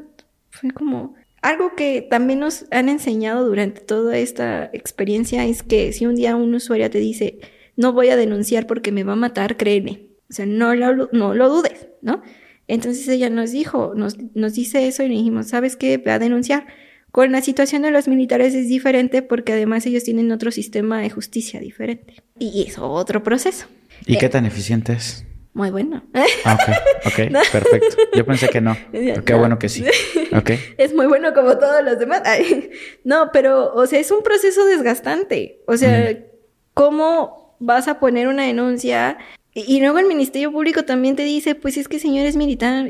[0.50, 6.06] fue como algo que también nos han enseñado durante toda esta experiencia es que si
[6.06, 7.40] un día un usuario te dice,
[7.76, 10.10] no voy a denunciar porque me va a matar, créeme.
[10.30, 12.22] O sea, no lo, no lo dudes, ¿no?
[12.68, 15.98] Entonces ella nos dijo, nos, nos dice eso y le dijimos, ¿sabes qué?
[15.98, 16.66] Va a denunciar.
[17.12, 21.10] Con la situación de los militares es diferente porque además ellos tienen otro sistema de
[21.10, 22.22] justicia diferente.
[22.38, 23.66] Y es otro proceso.
[24.06, 25.26] ¿Y qué tan eficiente es?
[25.52, 26.02] Muy bueno.
[26.14, 27.96] Ah, ok, ok, perfecto.
[28.14, 28.76] Yo pensé que no.
[29.26, 29.84] qué bueno que sí.
[30.34, 30.52] Ok.
[30.78, 32.22] Es muy bueno como todos los demás.
[33.04, 35.60] No, pero, o sea, es un proceso desgastante.
[35.66, 36.18] O sea,
[36.72, 39.18] ¿cómo vas a poner una denuncia?
[39.52, 42.88] Y, luego el Ministerio Público también te dice, pues es que señor es militar.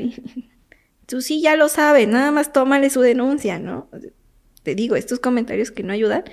[1.05, 3.89] Tú sí ya lo sabes, nada más tómale su denuncia, ¿no?
[4.63, 6.23] Te digo, estos comentarios que no ayudan.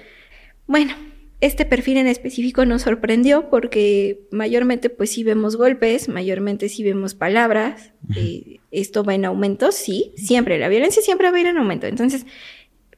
[0.66, 0.94] Bueno,
[1.40, 7.14] este perfil en específico nos sorprendió porque mayormente pues sí vemos golpes, mayormente sí vemos
[7.14, 11.56] palabras, eh, esto va en aumento, sí, siempre, la violencia siempre va a ir en
[11.56, 12.26] aumento, entonces,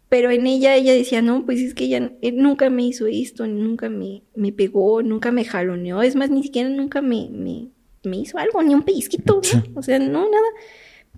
[0.08, 3.88] pero en ella ella decía, no, pues es que ella nunca me hizo esto, nunca
[3.88, 7.68] me, me pegó, nunca me jaloneó, es más, ni siquiera nunca me, me,
[8.02, 9.78] me hizo algo, ni un pellizquito, ¿no?
[9.78, 10.48] o sea, no, nada,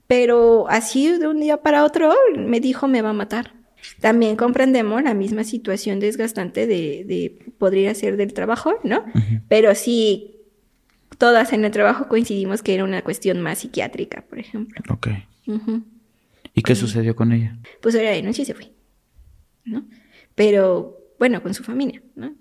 [0.07, 3.53] pero así de un día para otro me dijo me va a matar.
[4.01, 9.05] También comprendemos la misma situación desgastante de, de podría ser del trabajo, ¿no?
[9.49, 10.37] Pero sí,
[11.19, 14.83] todas en el trabajo coincidimos que era una cuestión más psiquiátrica, por ejemplo.
[14.91, 15.09] Ok.
[16.55, 17.59] ¿Y qué sucedió con ella?
[17.83, 18.73] Pues ahora de noche se fue,
[19.65, 19.87] ¿no?
[20.35, 22.35] Pero bueno, con su familia, ¿no?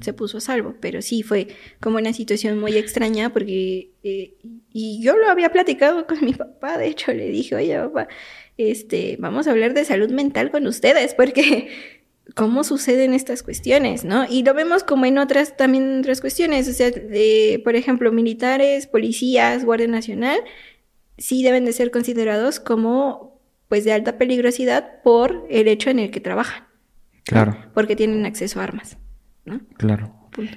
[0.00, 1.48] Se puso a salvo, pero sí fue
[1.80, 4.34] como una situación muy extraña porque, eh,
[4.72, 8.08] y yo lo había platicado con mi papá, de hecho le dije, oye papá,
[8.56, 11.68] este, vamos a hablar de salud mental con ustedes, porque
[12.34, 14.26] cómo suceden estas cuestiones, ¿no?
[14.28, 18.86] Y lo vemos como en otras, también otras cuestiones, o sea, de, por ejemplo, militares,
[18.86, 20.40] policías, Guardia Nacional,
[21.18, 26.10] sí deben de ser considerados como, pues, de alta peligrosidad por el hecho en el
[26.10, 26.73] que trabajan.
[27.24, 27.56] Claro.
[27.74, 28.98] Porque tienen acceso a armas,
[29.44, 29.60] ¿no?
[29.76, 30.14] Claro.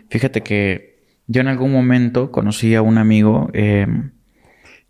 [0.09, 0.97] Fíjate que
[1.27, 3.85] yo en algún momento conocí a un amigo, eh,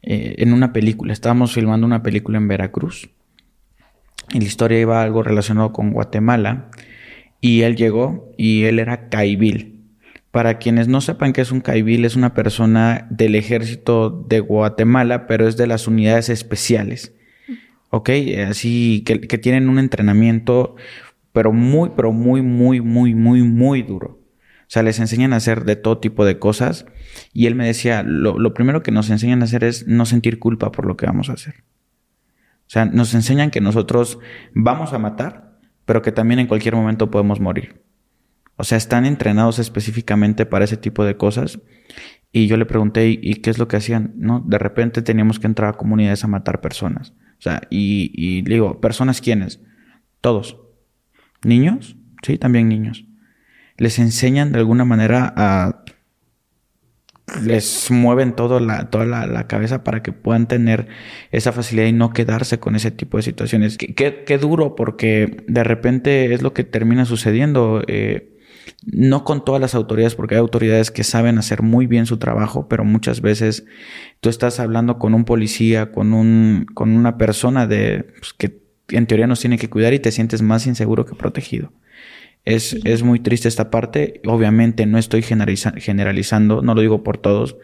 [0.02, 1.14] eh, en una película.
[1.14, 3.10] Estábamos filmando una película en Veracruz.
[4.32, 6.70] Y la historia iba algo relacionado con Guatemala.
[7.42, 9.74] Y él llegó y él era caibil.
[10.32, 15.26] Para quienes no sepan qué es un caibil, es una persona del ejército de Guatemala,
[15.26, 17.14] pero es de las unidades especiales.
[17.90, 18.10] ¿Ok?
[18.48, 20.76] Así que, que tienen un entrenamiento,
[21.38, 24.20] pero muy, pero muy, muy, muy, muy, muy duro.
[24.62, 26.88] O sea, les enseñan a hacer de todo tipo de cosas.
[27.32, 30.72] Y él me decía, lo, primero que nos enseñan a hacer es no sentir culpa
[30.72, 31.64] por lo que vamos a hacer.
[32.62, 34.18] O sea, nos enseñan que nosotros
[34.56, 37.84] vamos a matar, pero que también en cualquier momento podemos morir.
[38.56, 41.60] O sea, están entrenados específicamente para ese tipo de cosas.
[42.32, 44.14] Y yo le pregunté, ¿y qué es lo que hacían?
[44.16, 47.14] No, de repente teníamos que entrar a comunidades a matar personas.
[47.38, 49.62] O sea, y, y digo, ¿personas quiénes?
[50.20, 50.58] Todos.
[51.48, 51.96] ¿Niños?
[52.24, 53.08] Sí, también niños
[53.78, 55.84] les enseñan de alguna manera a...
[57.42, 60.88] les mueven la, toda la, cabeza para que puedan tener
[61.32, 63.78] esa facilidad y no quedarse con ese tipo de situaciones.
[63.78, 67.84] Qué, duro porque de repente es lo que termina sucediendo.
[67.88, 68.34] Eh,
[68.86, 72.68] no con todas las autoridades, porque hay autoridades que saben hacer muy bien su trabajo,
[72.68, 73.66] pero muchas veces
[74.20, 79.08] tú estás hablando con un policía, con, un, con una persona de, pues, que en
[79.08, 81.72] teoría nos tiene que cuidar y te sientes más inseguro que protegido.
[82.46, 84.22] Es, es, muy triste esta parte.
[84.26, 87.58] Obviamente no estoy generalizando, no lo digo por todos.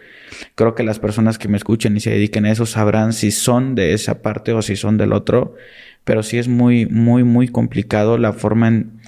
[0.56, 3.76] Creo que las personas que me escuchen y se dediquen a eso sabrán si son
[3.76, 5.56] de esa parte o si son del otro.
[6.04, 9.00] Pero sí es muy, muy, muy complicado la forma en,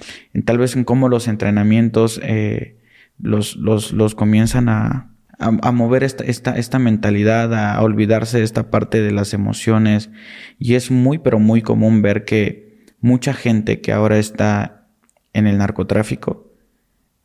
[0.46, 2.76] tal vez en cómo los entrenamientos eh,
[3.18, 8.70] los, los, los comienzan a, a, mover esta, esta, esta mentalidad, a olvidarse de esta
[8.70, 10.10] parte de las emociones.
[10.58, 14.88] Y es muy, pero muy común ver que mucha gente que ahora está
[15.32, 16.52] en el narcotráfico,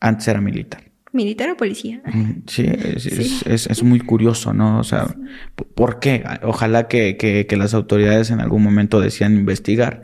[0.00, 0.92] antes era militar.
[1.12, 2.02] ¿Militar o policía?
[2.46, 4.78] Sí, es, muy curioso, ¿no?
[4.78, 5.14] O sea,
[5.74, 6.24] ¿por qué?
[6.42, 10.02] Ojalá que, que, que, las autoridades en algún momento decían investigar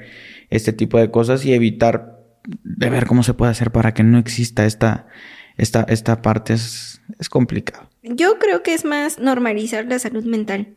[0.51, 2.19] este tipo de cosas y evitar
[2.63, 5.07] de ver cómo se puede hacer para que no exista esta,
[5.57, 6.53] esta, esta parte.
[6.53, 7.88] Es, es complicado.
[8.15, 10.75] Yo creo que es más normalizar la salud mental.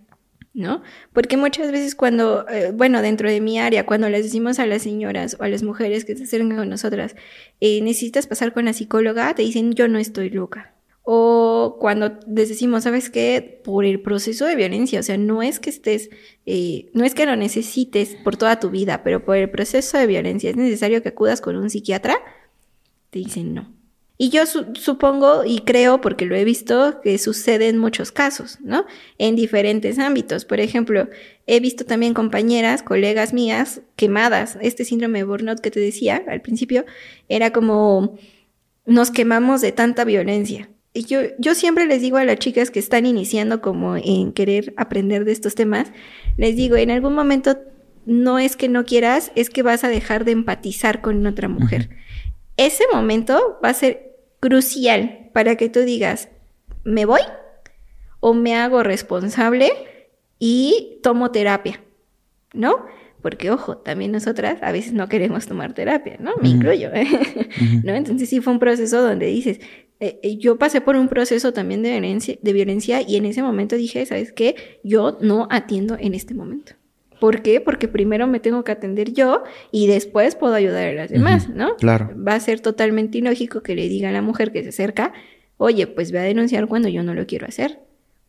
[0.54, 0.82] ¿no?
[1.14, 4.82] Porque muchas veces cuando, eh, bueno, dentro de mi área, cuando les decimos a las
[4.82, 7.16] señoras o a las mujeres que se acercan con nosotras,
[7.62, 10.76] eh, necesitas pasar con la psicóloga, te dicen, yo no estoy loca.
[11.04, 13.62] O cuando les decimos, ¿sabes qué?
[13.64, 16.10] Por el proceso de violencia, o sea, no es que estés,
[16.46, 20.06] eh, no es que lo necesites por toda tu vida, pero por el proceso de
[20.06, 22.18] violencia es necesario que acudas con un psiquiatra,
[23.10, 23.81] te dicen no.
[24.24, 28.86] Y yo supongo y creo, porque lo he visto, que sucede en muchos casos, ¿no?
[29.18, 30.46] En diferentes ámbitos.
[30.46, 31.10] Por ejemplo,
[31.48, 34.60] he visto también compañeras, colegas mías, quemadas.
[34.62, 36.86] Este síndrome de burnout que te decía al principio,
[37.30, 38.16] era como
[38.86, 40.70] nos quemamos de tanta violencia.
[40.94, 44.76] Y yo, yo siempre les digo a las chicas que están iniciando como en querer
[44.78, 45.92] aprender de estos temas,
[46.38, 47.58] les digo, en algún momento
[48.06, 51.90] no es que no quieras, es que vas a dejar de empatizar con otra mujer.
[52.56, 54.11] Ese momento va a ser
[54.42, 56.28] crucial para que tú digas,
[56.84, 57.22] ¿me voy?
[58.20, 59.72] ¿O me hago responsable
[60.38, 61.82] y tomo terapia?
[62.54, 62.86] ¿No?
[63.22, 66.32] Porque, ojo, también nosotras a veces no queremos tomar terapia, ¿no?
[66.42, 67.08] Me incluyo, ¿eh?
[67.84, 67.94] ¿no?
[67.94, 69.60] Entonces sí fue un proceso donde dices,
[70.00, 73.44] eh, eh, yo pasé por un proceso también de violencia, de violencia y en ese
[73.44, 74.80] momento dije, ¿sabes qué?
[74.84, 76.74] Yo no atiendo en este momento.
[77.22, 77.62] ¿Por qué?
[77.62, 81.76] Porque primero me tengo que atender yo y después puedo ayudar a las demás, ¿no?
[81.76, 82.10] Claro.
[82.18, 85.14] Va a ser totalmente ilógico que le diga a la mujer que se acerca,
[85.58, 87.78] oye, pues ve a denunciar cuando yo no lo quiero hacer.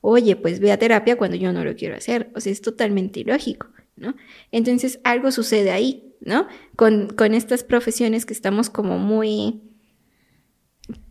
[0.03, 2.29] Oye, pues ve a terapia cuando yo no lo quiero hacer.
[2.35, 4.15] O sea, es totalmente ilógico, ¿no?
[4.51, 6.47] Entonces, algo sucede ahí, ¿no?
[6.77, 9.63] Con, con estas profesiones que estamos como muy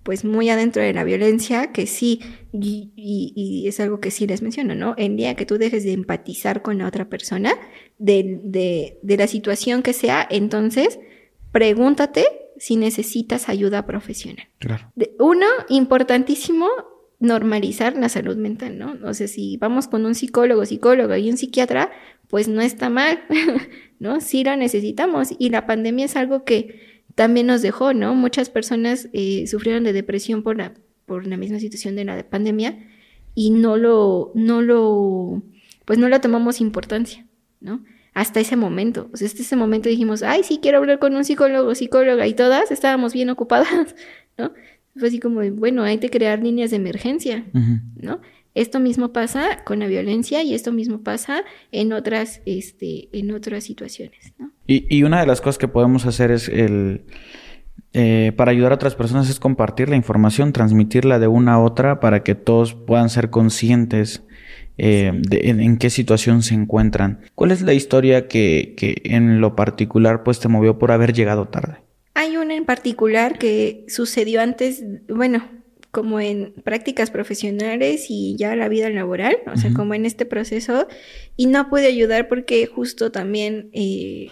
[0.04, 2.22] pues muy adentro de la violencia, que sí,
[2.52, 4.96] y, es algo que sí les menciono, ¿no?
[4.98, 7.54] El día que tú dejes de empatizar con la otra persona,
[8.00, 11.00] de, la situación que sea, entonces
[11.52, 12.26] pregúntate
[12.58, 14.48] si necesitas ayuda profesional.
[14.60, 14.92] Claro.
[15.20, 16.68] uno, importantísimo,
[17.20, 18.98] normalizar la salud mental, ¿no?
[19.04, 21.92] O sea, si vamos con un psicólogo, psicólogo y un psiquiatra,
[22.28, 23.24] pues no está mal,
[24.00, 24.22] ¿no?
[24.22, 25.30] Sí lo necesitamos.
[25.38, 28.16] Y la pandemia es algo que también nos dejó, ¿no?
[28.16, 30.74] Muchas personas eh, sufrieron de depresión por la,
[31.06, 32.78] por la misma situación de la pandemia
[33.36, 35.42] y no lo, no lo,
[35.86, 37.26] pues no lo tomamos importancia,
[37.60, 37.84] ¿no?
[38.14, 41.24] Hasta ese momento, o sea, hasta ese momento dijimos, ay, sí, quiero hablar con un
[41.24, 43.96] psicólogo, psicóloga, y todas estábamos bien ocupadas,
[44.38, 44.54] ¿no?
[44.98, 47.46] Fue así como, bueno, hay que crear líneas de emergencia,
[47.96, 48.20] ¿no?
[48.54, 53.64] Esto mismo pasa con la violencia y esto mismo pasa en otras, este, en otras
[53.64, 54.52] situaciones, ¿no?
[54.68, 57.02] Y, una de las cosas que podemos hacer es el...
[57.94, 62.00] Eh, para ayudar a otras personas es compartir la información, transmitirla de una a otra
[62.00, 64.24] para que todos puedan ser conscientes
[64.78, 67.20] eh, de en, qué situación se encuentran.
[67.36, 71.50] ¿Cuál es la historia que, que en lo particular pues te movió por haber llegado
[71.50, 71.80] tarde?
[72.14, 75.44] Hay una en particular que sucedió antes, bueno,
[75.92, 80.88] como en prácticas profesionales y ya la vida laboral, o sea, como en este proceso,
[81.36, 84.30] y no pude ayudar porque justo también eh,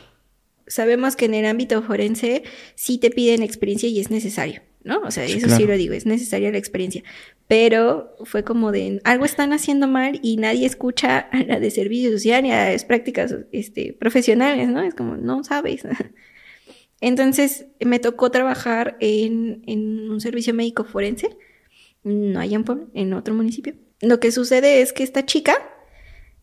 [0.67, 2.43] sabemos que en el ámbito forense
[2.75, 5.01] sí te piden experiencia y es necesario, ¿no?
[5.01, 7.03] O sea, eso sí lo digo, es necesaria la experiencia.
[7.47, 12.11] Pero fue como de algo están haciendo mal y nadie escucha a la de servicio
[12.11, 14.81] social y a las prácticas este, profesionales, ¿no?
[14.81, 15.81] Es como, no sabes.
[17.01, 21.35] Entonces me tocó trabajar en, en un servicio médico forense,
[22.03, 23.73] no hay en en otro municipio.
[24.01, 25.53] Lo que sucede es que esta chica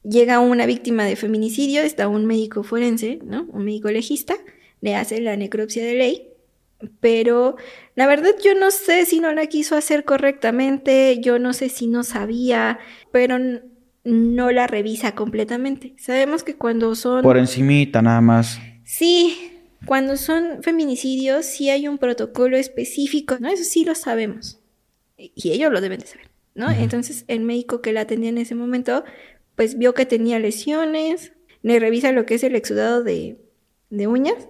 [0.02, 3.46] llega una víctima de feminicidio, está un médico forense, ¿no?
[3.52, 4.36] Un médico legista,
[4.80, 6.28] le hace la necropsia de ley,
[7.00, 7.56] pero
[7.94, 11.86] la verdad yo no sé si no la quiso hacer correctamente, yo no sé si
[11.86, 12.78] no sabía,
[13.10, 13.38] pero
[14.04, 15.94] no la revisa completamente.
[15.98, 17.22] Sabemos que cuando son...
[17.22, 18.60] Por encimita nada más.
[18.84, 19.50] Sí,
[19.84, 23.48] cuando son feminicidios sí hay un protocolo específico, ¿no?
[23.48, 24.60] Eso sí lo sabemos.
[25.16, 26.70] Y ellos lo deben de saber, ¿no?
[26.70, 29.04] Entonces el médico que la atendía en ese momento
[29.54, 33.38] pues vio que tenía lesiones, le revisa lo que es el exudado de,
[33.90, 34.48] uñas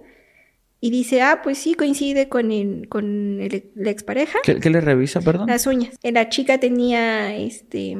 [0.79, 4.39] y dice, ah, pues sí, coincide con, el, con la expareja.
[4.43, 5.47] ¿Qué, le revisa, perdón?
[5.47, 5.95] Las uñas.
[6.03, 7.97] La chica tenía, este,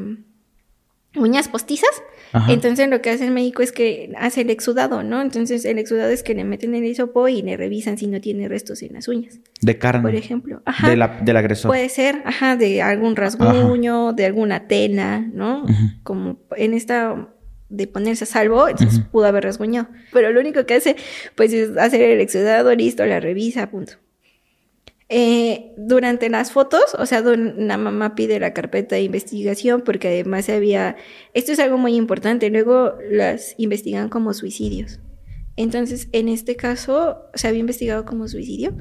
[1.18, 1.90] uñas postizas.
[2.34, 2.52] Ajá.
[2.52, 5.22] Entonces lo que hace el médico es que hace el exudado, ¿no?
[5.22, 8.48] Entonces el exudado es que le meten el hisopo y le revisan si no tiene
[8.48, 10.02] restos en las uñas, De carne.
[10.02, 10.62] por ejemplo.
[10.66, 10.90] Ajá.
[10.90, 11.70] de la, del agresor.
[11.70, 15.66] Puede ser, ajá, de algún rasguño, de alguna tela, ¿no?
[16.04, 17.30] Como en esta
[17.70, 19.88] de ponerse a salvo, entonces pudo haber rasguñado.
[20.14, 20.96] Pero lo único que hace,
[21.36, 23.94] pues, es hacer el exudado, listo, la revisa, punto.
[25.10, 30.50] Eh, durante las fotos, o sea, la mamá pide la carpeta de investigación porque además
[30.50, 30.98] había,
[31.34, 35.00] esto es algo muy importante, luego las investigan como suicidios.
[35.56, 38.76] Entonces, en este caso, se había investigado como suicidio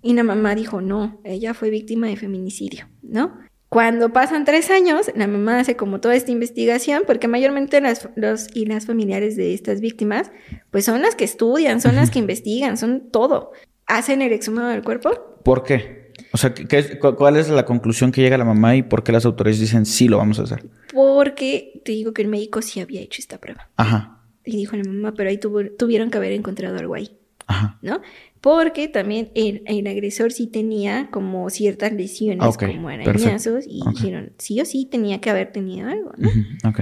[0.00, 3.36] y la mamá dijo, no, ella fue víctima de feminicidio, ¿no?
[3.68, 8.48] Cuando pasan tres años, la mamá hace como toda esta investigación, porque mayormente las, los
[8.54, 10.30] y las familiares de estas víctimas,
[10.70, 13.52] pues son las que estudian, son las que investigan, son todo.
[13.86, 16.12] Hacen el exhumado del cuerpo ¿Por qué?
[16.32, 18.82] O sea, ¿qué- qué es- cu- ¿cuál es la conclusión que llega la mamá y
[18.82, 20.64] por qué las autoridades dicen sí lo vamos a hacer?
[20.94, 23.70] porque te digo que el médico sí había hecho esta prueba.
[23.76, 27.16] Ajá, Y dijo la mamá, pero ahí tuvo- tuvieron que haber encontrado algo ahí,
[27.46, 27.78] ajá.
[27.80, 28.02] ¿no?
[28.42, 33.10] Porque también el, el agresor sí tenía como ciertas lesiones, como perfecto.
[33.10, 36.28] arañazos, y dijeron, sí o sí tenía que haber tenido algo, ¿no?
[36.28, 36.80] Ujú, Ok.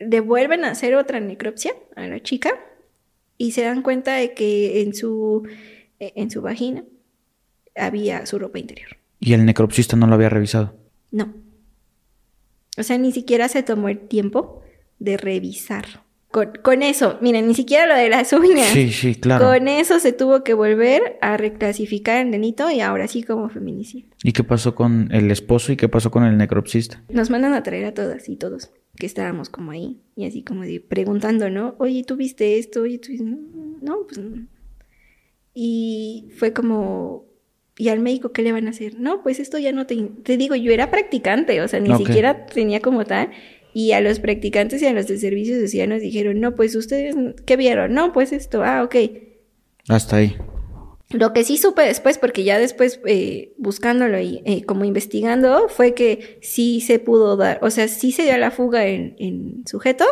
[0.00, 2.50] le vuelven a hacer otra necropsia a la chica
[3.38, 5.48] y se dan cuenta de que en su,
[5.98, 6.84] eh, en su vagina
[7.78, 8.96] había su ropa interior.
[9.20, 10.76] Y el necropsista no lo había revisado.
[11.10, 11.34] No.
[12.76, 14.62] O sea, ni siquiera se tomó el tiempo
[14.98, 16.04] de revisar.
[16.30, 18.66] Con, con eso, miren, ni siquiera lo de las uñas.
[18.68, 19.46] Sí, sí, claro.
[19.46, 24.10] Con eso se tuvo que volver a reclasificar el delito y ahora sí como feminicidio.
[24.22, 27.02] ¿Y qué pasó con el esposo y qué pasó con el necropsista?
[27.08, 30.62] Nos mandan a traer a todas y todos que estábamos como ahí y así como
[30.62, 31.76] de preguntando, ¿no?
[31.78, 32.82] Oye, ¿tú viste esto?
[32.82, 33.24] Oye, ¿tú viste?
[33.24, 34.46] No, pues no.
[35.54, 37.24] Y fue como,
[37.78, 38.98] ¿y al médico qué le van a hacer?
[38.98, 39.96] No, pues esto ya no te...
[40.24, 43.30] Te digo, yo era practicante, o sea, ni siquiera tenía como tal.
[43.72, 47.14] Y a los practicantes y a los de servicio social nos dijeron, no, pues ustedes,
[47.46, 47.94] ¿qué vieron?
[47.94, 48.96] No, pues esto, ah, ok.
[49.88, 50.36] Hasta ahí.
[51.10, 55.94] Lo que sí supe después, porque ya después eh, buscándolo y eh, como investigando, fue
[55.94, 60.04] que sí se pudo dar, o sea, sí se dio la fuga en, en sujeto,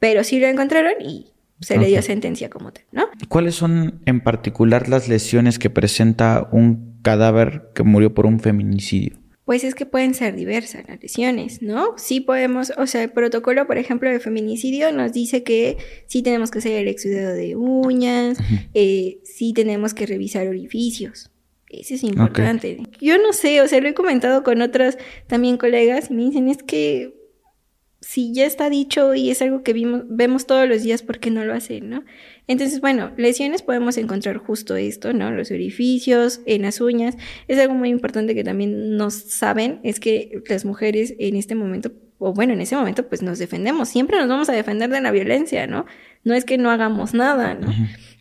[0.00, 1.26] pero sí lo encontraron y
[1.60, 3.08] se le dio sentencia como tal, ¿no?
[3.28, 9.18] ¿Cuáles son en particular las lesiones que presenta un cadáver que murió por un feminicidio?
[9.44, 11.94] Pues es que pueden ser diversas las lesiones, ¿no?
[11.96, 15.76] Sí podemos, o sea, el protocolo, por ejemplo, de feminicidio nos dice que
[16.06, 18.38] sí tenemos que hacer el exudado de uñas,
[18.74, 21.30] eh, sí tenemos que revisar orificios.
[21.68, 22.78] Eso es importante.
[23.00, 26.48] Yo no sé, o sea, lo he comentado con otras también colegas y me dicen,
[26.48, 27.14] es que
[28.00, 31.30] si ya está dicho y es algo que vimos, vemos todos los días, ¿por qué
[31.30, 32.04] no lo hacen, no?
[32.50, 35.30] Entonces, bueno, lesiones podemos encontrar justo esto, ¿no?
[35.30, 37.16] Los orificios, en las uñas.
[37.46, 41.92] Es algo muy importante que también nos saben, es que las mujeres en este momento,
[42.18, 43.88] o bueno, en ese momento, pues nos defendemos.
[43.88, 45.86] Siempre nos vamos a defender de la violencia, ¿no?
[46.24, 47.72] No es que no hagamos nada, ¿no?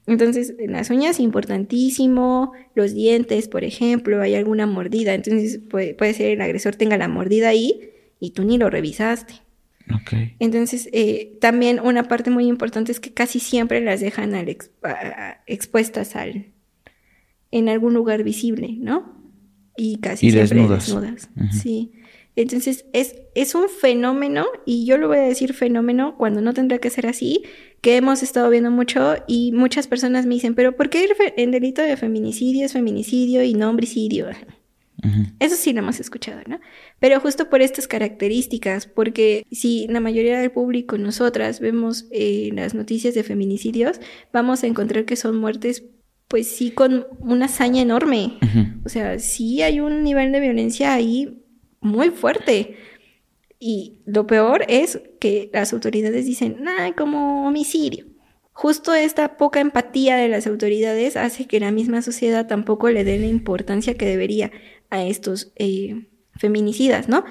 [0.05, 2.53] Entonces, en las uñas, importantísimo.
[2.75, 5.15] Los dientes, por ejemplo, hay alguna mordida.
[5.15, 9.41] Entonces, puede, puede ser el agresor tenga la mordida ahí y tú ni lo revisaste.
[9.93, 10.13] Ok.
[10.39, 14.55] Entonces, eh, también una parte muy importante es que casi siempre las dejan al
[15.47, 16.47] expuestas al,
[17.51, 19.17] en algún lugar visible, ¿no?
[19.77, 20.85] Y casi Y siempre desnudas.
[20.85, 21.29] desnudas.
[21.51, 21.91] Sí.
[22.35, 26.79] Entonces, es, es un fenómeno, y yo lo voy a decir fenómeno cuando no tendría
[26.79, 27.43] que ser así,
[27.81, 31.51] que hemos estado viendo mucho y muchas personas me dicen, pero ¿por qué el, el
[31.51, 34.27] delito de feminicidio es feminicidio y no homicidio?
[35.39, 36.59] Eso sí lo hemos escuchado, ¿no?
[36.99, 42.73] Pero justo por estas características, porque si la mayoría del público, nosotras, vemos eh, las
[42.73, 43.99] noticias de feminicidios,
[44.33, 45.83] vamos a encontrar que son muertes,
[46.27, 48.37] pues sí, con una hazaña enorme.
[48.85, 51.43] O sea, sí hay un nivel de violencia ahí
[51.81, 52.77] muy fuerte.
[53.59, 58.05] Y lo peor es que las autoridades dicen, ah, como homicidio.
[58.53, 63.17] Justo esta poca empatía de las autoridades hace que la misma sociedad tampoco le dé
[63.17, 64.51] la importancia que debería
[64.89, 66.07] a estos eh,
[66.39, 67.25] feminicidas, ¿no?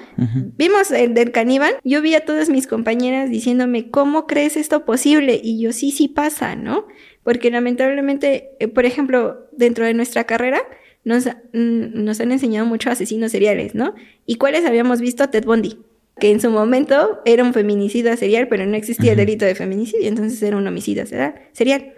[0.57, 5.39] Vimos el del caníbal, yo vi a todas mis compañeras diciéndome, ¿cómo crees esto posible?
[5.43, 6.85] Y yo sí, sí pasa, ¿no?
[7.23, 10.61] Porque lamentablemente, eh, por ejemplo, dentro de nuestra carrera,
[11.03, 13.95] nos, mm, nos han enseñado mucho asesinos seriales, ¿no?
[14.25, 15.27] ¿Y cuáles habíamos visto?
[15.29, 15.79] Ted Bundy,
[16.19, 20.07] que en su momento era un feminicida serial, pero no existía el delito de feminicidio,
[20.07, 21.05] entonces era un homicida
[21.53, 21.93] serial.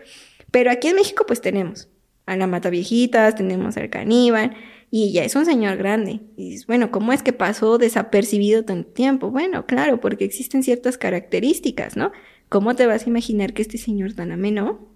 [0.49, 1.89] Pero aquí en México, pues tenemos
[2.25, 4.55] a la Mataviejitas, tenemos al caníbal,
[4.91, 6.19] y ya es un señor grande.
[6.35, 9.31] Y dices, bueno, ¿cómo es que pasó desapercibido tanto tiempo?
[9.31, 12.11] Bueno, claro, porque existen ciertas características, ¿no?
[12.49, 14.91] ¿Cómo te vas a imaginar que este señor tan ameno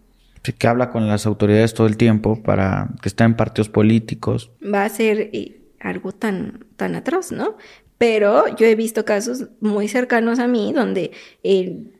[0.46, 4.52] Sí, que habla con las autoridades todo el tiempo para que está en partidos políticos.
[4.62, 7.58] va a ser eh, algo tan, tan atroz, ¿no?
[7.98, 12.00] Pero yo he visto casos muy cercanos a mí donde el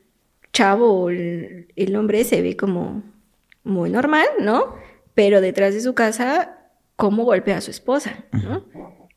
[0.52, 3.02] chavo el, el hombre se ve como
[3.64, 4.76] muy normal, ¿no?
[5.14, 6.56] Pero detrás de su casa,
[6.96, 8.64] cómo golpea a su esposa, ¿no?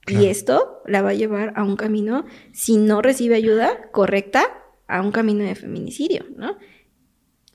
[0.07, 4.43] Y esto la va a llevar a un camino, si no recibe ayuda correcta,
[4.87, 6.57] a un camino de feminicidio, ¿no?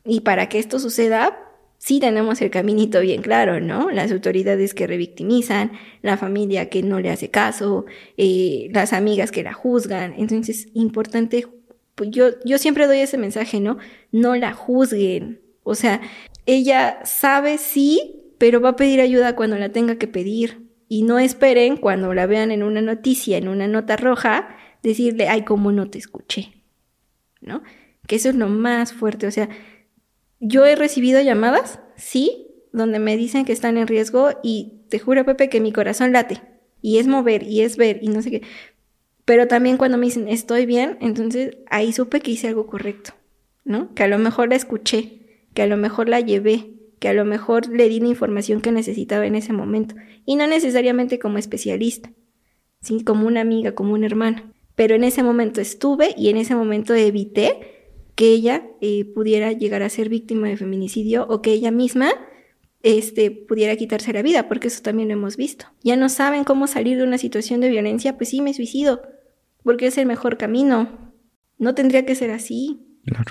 [0.05, 1.37] Y para que esto suceda,
[1.79, 3.91] sí tenemos el caminito bien claro, ¿no?
[3.91, 9.43] Las autoridades que revictimizan, la familia que no le hace caso, eh, las amigas que
[9.43, 10.15] la juzgan.
[10.17, 11.47] Entonces, importante,
[11.95, 13.79] pues yo, yo siempre doy ese mensaje, ¿no?
[14.13, 15.43] No la juzguen.
[15.63, 16.01] O sea,
[16.47, 20.69] ella sabe sí, pero va a pedir ayuda cuando la tenga que pedir.
[20.89, 25.43] Y no esperen cuando la vean en una noticia, en una nota roja, decirle, ay,
[25.43, 26.53] cómo no te escuché.
[27.41, 27.63] ¿No?
[28.07, 29.27] Que eso es lo más fuerte.
[29.27, 29.49] O sea,
[30.41, 35.25] yo he recibido llamadas, sí, donde me dicen que están en riesgo y te juro,
[35.25, 36.43] Pepe, que mi corazón late.
[36.83, 38.43] Y es mover, y es ver, y no sé qué.
[39.25, 43.13] Pero también cuando me dicen, estoy bien, entonces ahí supe que hice algo correcto,
[43.65, 43.95] ¿no?
[43.95, 47.25] Que a lo mejor la escuché, que a lo mejor la llevé, que a lo
[47.25, 49.95] mejor le di la información que necesitaba en ese momento.
[50.25, 52.13] Y no necesariamente como especialista,
[52.81, 53.05] ¿sí?
[53.05, 54.53] como una amiga, como una hermana.
[54.75, 57.75] Pero en ese momento estuve y en ese momento evité
[58.15, 62.13] que ella eh, pudiera llegar a ser víctima de feminicidio o que ella misma
[62.83, 65.67] este, pudiera quitarse la vida, porque eso también lo hemos visto.
[65.83, 69.03] Ya no saben cómo salir de una situación de violencia, pues sí, me suicido,
[69.63, 71.13] porque es el mejor camino.
[71.59, 72.81] No tendría que ser así.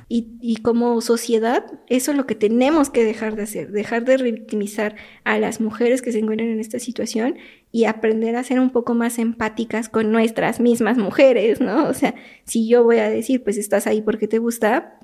[0.07, 4.95] Y, como sociedad, eso es lo que tenemos que dejar de hacer, dejar de revictimizar
[5.23, 7.35] a las mujeres que se encuentran en esta situación
[7.71, 11.87] y aprender a ser un poco más empáticas con nuestras mismas mujeres, ¿no?
[11.87, 12.13] O sea,
[12.45, 14.99] si yo voy a decir, pues estás ahí porque te gusta,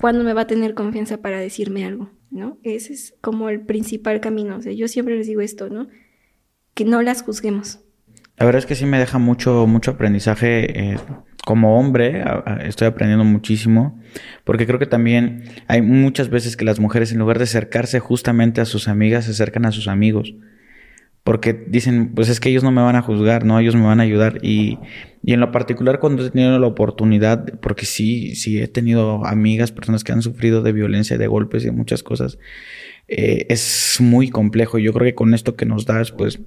[0.00, 2.10] ¿cuándo me va a tener confianza para decirme algo?
[2.30, 2.58] ¿No?
[2.62, 4.56] Ese es como el principal camino.
[4.56, 5.88] O sea, yo siempre les digo esto, ¿no?
[6.74, 7.80] Que no las juzguemos.
[8.38, 10.92] La verdad es que sí me deja mucho, mucho aprendizaje.
[10.92, 10.96] Eh
[11.44, 12.24] como hombre
[12.64, 14.00] estoy aprendiendo muchísimo,
[14.44, 18.60] porque creo que también hay muchas veces que las mujeres en lugar de acercarse justamente
[18.60, 20.34] a sus amigas, se acercan a sus amigos,
[21.24, 24.00] porque dicen, pues es que ellos no me van a juzgar, no, ellos me van
[24.00, 24.40] a ayudar.
[24.42, 24.78] Y,
[25.22, 29.70] y en lo particular cuando he tenido la oportunidad, porque sí, sí he tenido amigas,
[29.70, 32.38] personas que han sufrido de violencia, de golpes y de muchas cosas,
[33.06, 34.78] eh, es muy complejo.
[34.78, 36.40] Yo creo que con esto que nos das, pues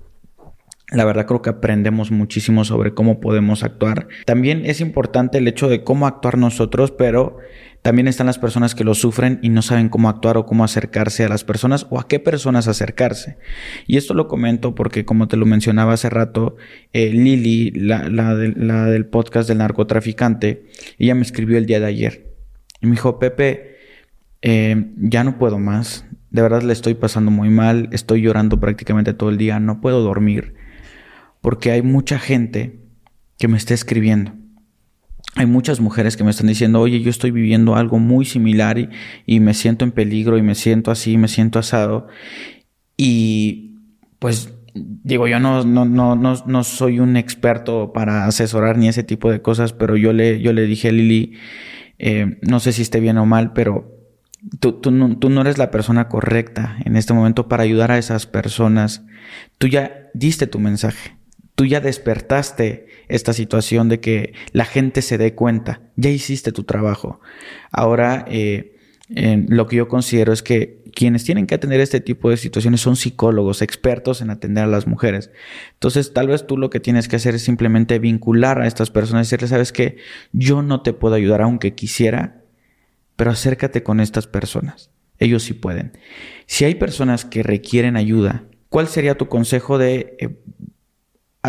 [0.92, 4.08] la verdad creo que aprendemos muchísimo sobre cómo podemos actuar.
[4.26, 7.38] También es importante el hecho de cómo actuar nosotros, pero
[7.82, 11.24] también están las personas que lo sufren y no saben cómo actuar o cómo acercarse
[11.24, 13.38] a las personas o a qué personas acercarse.
[13.88, 16.56] Y esto lo comento porque, como te lo mencionaba hace rato,
[16.94, 20.66] eh, Lili, la, del podcast del narcotraficante,
[21.00, 22.36] ella me escribió el día de ayer.
[22.82, 23.78] Y me dijo, Pepe,
[24.42, 26.06] eh, ya no puedo más.
[26.30, 30.02] De verdad le estoy pasando muy mal, estoy llorando prácticamente todo el día, no puedo
[30.02, 30.65] dormir
[31.46, 32.80] porque hay mucha gente
[33.38, 34.34] que me está escribiendo.
[35.36, 38.80] Hay muchas mujeres que me están diciendo, oye, yo estoy viviendo algo muy similar
[39.28, 42.08] y, me siento en peligro y me siento así, me siento asado.
[42.98, 43.76] Y
[44.18, 49.30] pues digo, yo no, no, no, no, soy un experto para asesorar ni ese tipo
[49.30, 51.38] de cosas, pero yo le, yo le dije a Lili,
[52.00, 53.96] eh, no sé si esté bien o mal, pero
[54.60, 59.04] tú, no eres la persona correcta en este momento para ayudar a esas personas.
[59.60, 61.24] Tú ya diste tu mensaje
[61.56, 66.64] tú ya despertaste esta situación de que la gente se dé cuenta, ya hiciste tu
[66.64, 67.20] trabajo.
[67.72, 68.76] Ahora, eh,
[69.08, 72.96] lo que yo considero es que quienes tienen que atender este tipo de situaciones son
[72.96, 75.30] psicólogos, expertos en atender a las mujeres.
[75.74, 79.24] Entonces, tal vez tú lo que tienes que hacer es simplemente vincular a estas personas
[79.24, 79.98] y decirles, sabes que
[80.32, 82.42] yo no te puedo ayudar aunque quisiera,
[83.16, 84.90] pero acércate con estas personas.
[85.20, 85.98] Ellos sí pueden.
[86.48, 90.30] Si hay personas que requieren ayuda, ¿cuál sería tu consejo de eh,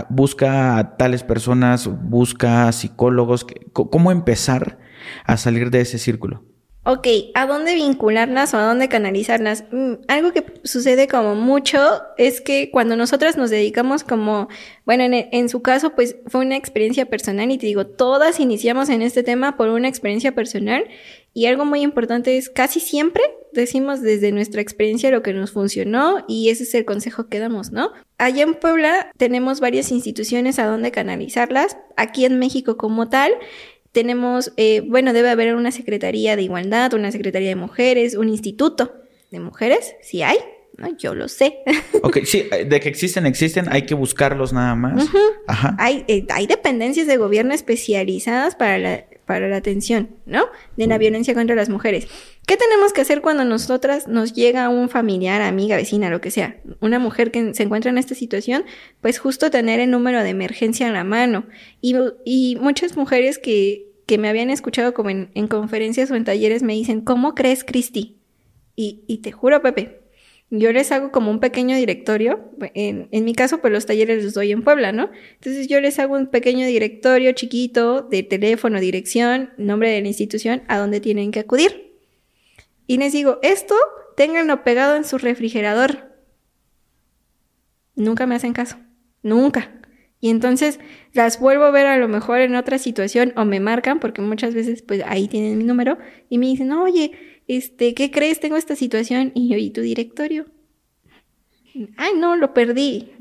[0.09, 3.47] busca a tales personas, busca psicólogos.
[3.73, 4.79] ¿Cómo empezar
[5.25, 6.56] a salir de ese círculo?
[6.89, 9.65] Ok, ¿a dónde vincularlas o a dónde canalizarlas?
[9.73, 11.81] Mm, algo que sucede como mucho
[12.17, 14.47] es que cuando nosotras nos dedicamos como,
[14.85, 18.89] bueno, en, en, su caso, pues fue una experiencia personal y te digo, todas iniciamos
[18.89, 20.85] en este tema por una experiencia personal
[21.35, 26.25] y algo muy importante es casi siempre decimos desde nuestra experiencia lo que nos funcionó
[26.29, 27.91] y ese es el consejo que damos, ¿no?
[28.19, 33.33] Allá en Puebla tenemos varias instituciones a donde canalizarlas, aquí en México como tal
[33.97, 38.93] tenemos, eh, bueno, debe haber una Secretaría de Igualdad, una Secretaría de Mujeres, un instituto
[39.31, 40.37] de mujeres, si hay,
[40.77, 40.95] ¿no?
[40.99, 41.61] Yo lo sé.
[42.03, 45.09] Ok, sí, eh, de que existen, existen, hay que buscarlos nada más.
[45.47, 45.75] Ajá.
[45.79, 50.47] Hay, eh, hay dependencias de gobierno especializadas para la para la atención, ¿no?
[50.77, 52.07] De la violencia contra las mujeres.
[52.47, 56.61] ¿Qué tenemos que hacer cuando nosotras nos llega un familiar, amiga, vecina, lo que sea,
[56.81, 58.65] una mujer que se encuentra en esta situación?
[59.01, 61.45] Pues justo tener el número de emergencia en la mano.
[61.81, 66.25] Y, y muchas mujeres que, que, me habían escuchado como en, en, conferencias o en
[66.25, 68.17] talleres me dicen, ¿cómo crees, Cristi?
[68.77, 70.06] Y, y te juro, Pepe,
[70.51, 72.51] yo les hago como un pequeño directorio.
[72.75, 75.11] En, mi caso, pues los talleres los doy en Puebla, ¿no?
[75.35, 80.63] Entonces yo les hago un pequeño directorio chiquito de teléfono, dirección, nombre de la institución,
[80.69, 81.95] a donde tienen que acudir.
[82.87, 83.75] Y les digo, esto
[84.17, 86.13] ténganlo pegado en su refrigerador.
[87.97, 88.77] Nunca me hacen caso.
[89.23, 89.73] Nunca.
[90.21, 90.81] Y entonces
[91.13, 94.55] las vuelvo a ver a lo mejor en otra situación o me marcan porque muchas
[94.55, 97.13] veces pues ahí tienen mi número y me dicen, oye,
[97.49, 98.41] este, ¿qué crees?
[98.41, 100.47] Tengo esta situación y yo, ¿y tu directorio?
[101.97, 103.13] Ay, no, lo perdí.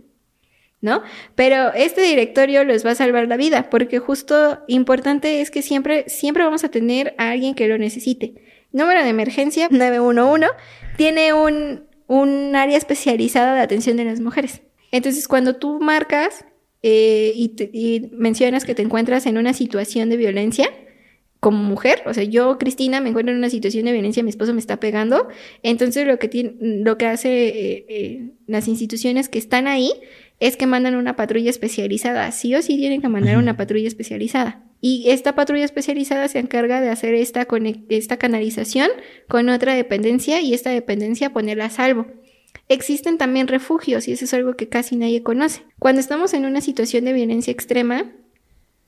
[0.81, 1.01] ¿No?
[1.33, 6.07] Pero este directorio les va a salvar la vida, porque justo importante es que siempre,
[6.07, 8.35] siempre vamos a tener a alguien que lo necesite.
[8.71, 10.47] Número de emergencia 911
[10.95, 14.61] tiene un, un área especializada de atención de las mujeres.
[14.91, 16.45] Entonces, cuando tú marcas
[16.83, 20.69] eh, y, y mencionas que te encuentras en una situación de violencia,
[21.39, 24.53] como mujer, o sea, yo, Cristina, me encuentro en una situación de violencia, mi esposo
[24.53, 25.27] me está pegando,
[25.61, 29.91] entonces lo que, tiene, lo que hace eh, eh, las instituciones que están ahí
[30.39, 34.63] es que mandan una patrulla especializada, sí o sí tienen que mandar una patrulla especializada.
[34.81, 37.47] Y esta patrulla especializada se encarga de hacer esta,
[37.89, 38.89] esta canalización
[39.27, 42.07] con otra dependencia y esta dependencia ponerla a salvo.
[42.67, 45.63] Existen también refugios y eso es algo que casi nadie conoce.
[45.79, 48.11] Cuando estamos en una situación de violencia extrema,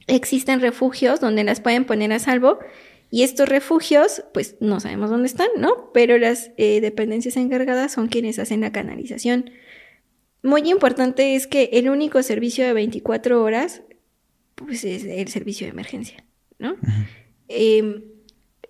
[0.07, 2.59] existen refugios donde las pueden poner a salvo
[3.09, 5.91] y estos refugios, pues no sabemos dónde están, ¿no?
[5.93, 9.51] Pero las eh, dependencias encargadas son quienes hacen la canalización.
[10.43, 13.83] Muy importante es que el único servicio de 24 horas,
[14.55, 16.25] pues es el servicio de emergencia,
[16.59, 16.75] ¿no?
[17.47, 18.03] Em,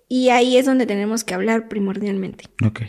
[0.08, 2.44] y ahí es donde tenemos que hablar primordialmente,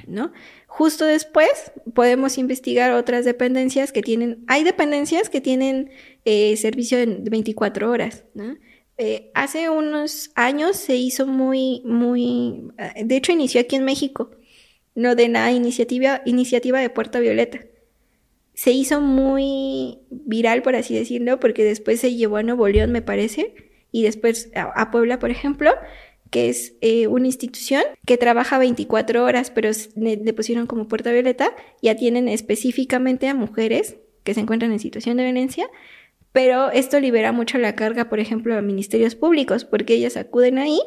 [0.07, 0.31] ¿no?
[0.69, 1.49] Justo después
[1.95, 5.89] podemos investigar otras dependencias que tienen, hay dependencias que tienen
[6.25, 8.55] eh, servicio de 24 horas, ¿no?
[8.99, 14.29] Eh, hace unos años se hizo muy, muy, eh, de hecho inició aquí en México,
[14.93, 17.61] lo de la iniciativa, iniciativa de Puerta Violeta.
[18.53, 23.01] Se hizo muy viral, por así decirlo, porque después se llevó a Nuevo León, me
[23.01, 23.55] parece,
[23.91, 25.71] y después a Puebla, por ejemplo,
[26.29, 31.55] que es eh, una institución que trabaja 24 horas, pero le, pusieron como puerta violeta
[31.81, 35.67] y atienden específicamente a mujeres que se encuentran en situación de violencia,
[36.31, 40.79] pero esto libera mucho la carga, por ejemplo, a ministerios públicos, porque ellas acuden ahí,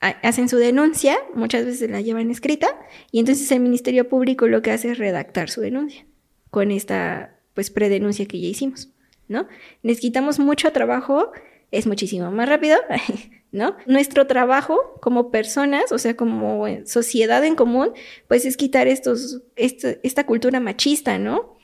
[0.00, 2.68] hacen su denuncia, muchas veces la llevan escrita,
[3.10, 6.06] y entonces el Ministerio Público lo que hace es redactar su denuncia
[6.50, 8.90] con esta pues predenuncia que ya hicimos,
[9.28, 9.48] ¿no?
[9.82, 11.32] Les quitamos mucho trabajo,
[11.70, 12.78] es muchísimo más rápido,
[13.52, 13.76] ¿no?
[13.86, 17.92] Nuestro trabajo como personas, o sea, como sociedad en común,
[18.26, 21.58] pues es quitar estos, esta, cultura machista, ¿no?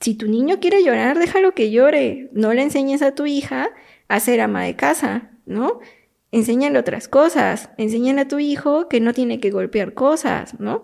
[0.00, 2.30] Si tu niño quiere llorar, déjalo que llore.
[2.32, 3.68] No le enseñes a tu hija
[4.08, 5.80] a ser ama de casa, ¿no?
[6.32, 7.70] Enséñale otras cosas.
[7.76, 10.82] Enséñale a tu hijo que no tiene que golpear cosas, ¿no?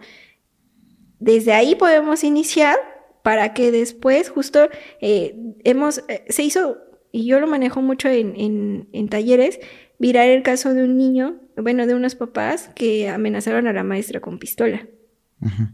[1.19, 2.77] Desde ahí podemos iniciar
[3.23, 4.69] para que después justo
[5.01, 5.35] eh,
[5.65, 6.77] hemos, eh, se hizo,
[7.11, 9.59] y yo lo manejo mucho en, en, en talleres,
[9.99, 14.21] virar el caso de un niño, bueno, de unos papás que amenazaron a la maestra
[14.21, 14.87] con pistola,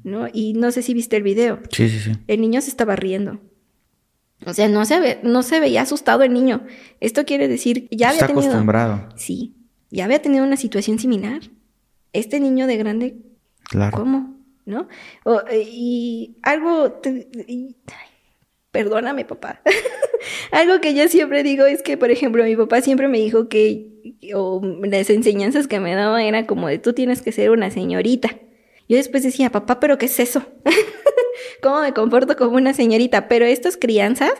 [0.04, 0.28] ¿no?
[0.32, 1.60] Y no sé si viste el video.
[1.70, 2.12] Sí, sí, sí.
[2.26, 3.40] El niño se estaba riendo.
[4.46, 6.64] O sea, no se, ve, no se veía asustado el niño.
[7.00, 9.08] Esto quiere decir, ya había Está acostumbrado.
[9.16, 9.54] Sí,
[9.90, 11.42] ya había tenido una situación similar.
[12.12, 13.16] Este niño de grande,
[13.64, 13.96] claro.
[13.96, 14.36] ¿cómo?
[14.64, 14.88] ¿No?
[15.52, 17.00] y algo,
[18.70, 19.62] perdóname papá.
[20.52, 23.99] Algo que yo siempre digo es que, por ejemplo, mi papá siempre me dijo que,
[24.34, 28.30] o las enseñanzas que me daba era como de tú tienes que ser una señorita.
[28.88, 30.44] Yo después decía, papá, pero ¿qué es eso?
[31.62, 33.28] ¿Cómo me comporto como una señorita?
[33.28, 34.32] Pero estas crianzas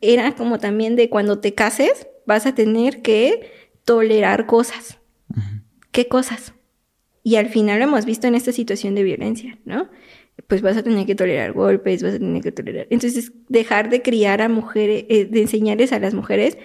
[0.00, 3.50] eran como también de cuando te cases vas a tener que
[3.84, 4.98] tolerar cosas.
[5.92, 6.54] ¿Qué cosas?
[7.22, 9.88] Y al final lo hemos visto en esta situación de violencia, ¿no?
[10.46, 12.86] pues vas a tener que tolerar golpes, vas a tener que tolerar.
[12.90, 16.58] Entonces, dejar de criar a mujeres, eh, de enseñarles a las mujeres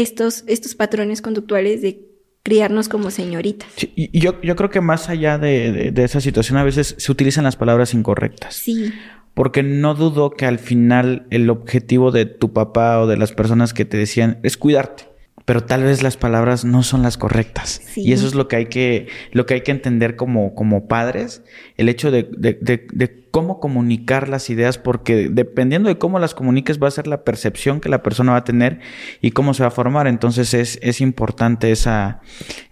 [0.00, 2.00] estos, estos patrones conductuales de
[2.42, 3.68] criarnos como señoritas.
[3.78, 7.44] y yo, yo creo que más allá de, de, esa situación, a veces se utilizan
[7.44, 8.54] las palabras incorrectas.
[8.54, 8.92] Sí.
[9.34, 13.74] Porque no dudo que al final el objetivo de tu papá o de las personas
[13.74, 15.15] que te decían es cuidarte.
[15.46, 17.80] Pero tal vez las palabras no son las correctas.
[17.94, 21.42] Y eso es lo que hay que, lo que hay que entender como, como padres,
[21.76, 26.82] el hecho de, de, de, cómo comunicar las ideas, porque dependiendo de cómo las comuniques
[26.82, 28.80] va a ser la percepción que la persona va a tener
[29.20, 30.08] y cómo se va a formar.
[30.08, 32.22] Entonces es, es importante esa,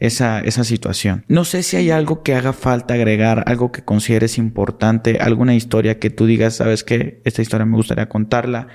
[0.00, 1.24] esa, esa situación.
[1.28, 6.00] No sé si hay algo que haga falta agregar, algo que consideres importante, alguna historia
[6.00, 8.66] que tú digas, sabes que esta historia me gustaría contarla,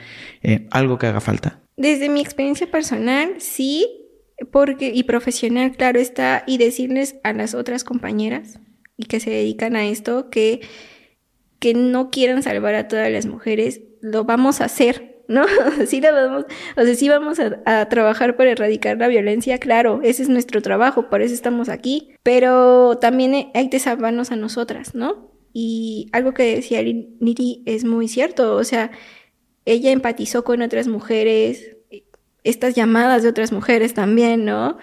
[0.42, 1.60] eh, algo que haga falta.
[1.80, 3.88] Desde mi experiencia personal, sí,
[4.52, 8.60] porque, y profesional, claro está, y decirles a las otras compañeras
[8.98, 10.60] y que se dedican a esto que,
[11.60, 15.46] que no quieran salvar a todas las mujeres, lo vamos a hacer, ¿no?
[15.88, 20.02] sí lo vamos, o sea, sí vamos a, a, trabajar para erradicar la violencia, claro,
[20.04, 24.96] ese es nuestro trabajo, por eso estamos aquí, pero también hay que salvarnos a nosotras,
[24.96, 25.32] ¿no?
[25.54, 28.92] Y algo que decía Niri es muy cierto, o sea,
[29.72, 31.78] ella empatizó con otras mujeres,
[32.44, 34.78] estas llamadas de otras mujeres también, ¿no?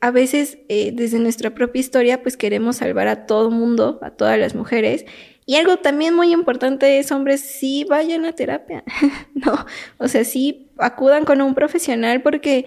[0.00, 4.38] A veces eh, desde nuestra propia historia pues queremos salvar a todo mundo, a todas
[4.38, 5.06] las mujeres.
[5.44, 8.84] Y algo también muy importante es, hombres, sí vayan a terapia,
[9.34, 9.66] ¿no?
[9.98, 12.66] O sea, sí acudan con un profesional porque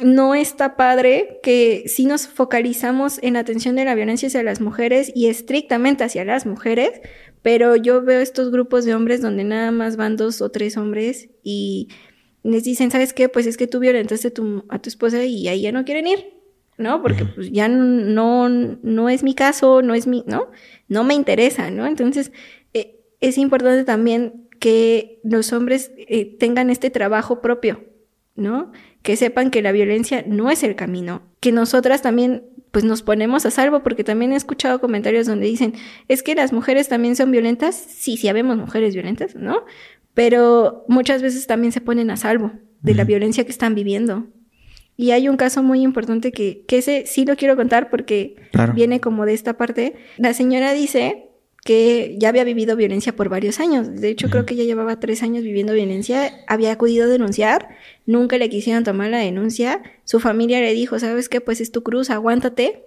[0.00, 4.60] no está padre que si nos focalizamos en la atención de la violencia hacia las
[4.60, 7.00] mujeres y estrictamente hacia las mujeres,
[7.42, 11.28] pero yo veo estos grupos de hombres donde nada más van dos o tres hombres
[11.42, 11.88] y
[12.42, 13.28] les dicen, ¿sabes qué?
[13.28, 16.32] Pues es que tú violentaste tu, a tu esposa y ahí ya no quieren ir,
[16.76, 17.02] ¿no?
[17.02, 20.48] Porque pues ya no, no es mi caso, no es mi, ¿no?
[20.88, 21.86] No me interesa, ¿no?
[21.86, 22.32] Entonces,
[22.74, 27.84] eh, es importante también que los hombres eh, tengan este trabajo propio,
[28.34, 28.72] ¿no?
[29.02, 33.46] Que sepan que la violencia no es el camino, que nosotras también pues nos ponemos
[33.46, 35.74] a salvo, porque también he escuchado comentarios donde dicen,
[36.08, 39.64] es que las mujeres también son violentas, sí, sí habemos mujeres violentas, ¿no?
[40.14, 42.52] Pero muchas veces también se ponen a salvo
[42.82, 44.26] de la violencia que están viviendo.
[44.96, 48.34] Y hay un caso muy importante que, que ese sí lo quiero contar porque
[48.74, 49.94] viene como de esta parte.
[50.16, 51.27] La señora dice
[51.68, 54.00] que ya había vivido violencia por varios años.
[54.00, 56.42] De hecho, creo que ya llevaba tres años viviendo violencia.
[56.46, 57.68] Había acudido a denunciar,
[58.06, 59.82] nunca le quisieron tomar la denuncia.
[60.04, 61.42] Su familia le dijo, ¿sabes qué?
[61.42, 62.86] Pues es tu cruz, aguántate.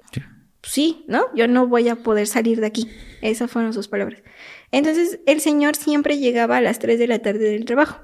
[0.63, 1.05] Sí.
[1.07, 1.27] ¿no?
[1.35, 2.89] Yo no voy a poder salir de aquí.
[3.21, 4.23] Esas fueron sus palabras.
[4.71, 8.01] Entonces, el señor siempre llegaba a las 3 de la tarde del trabajo.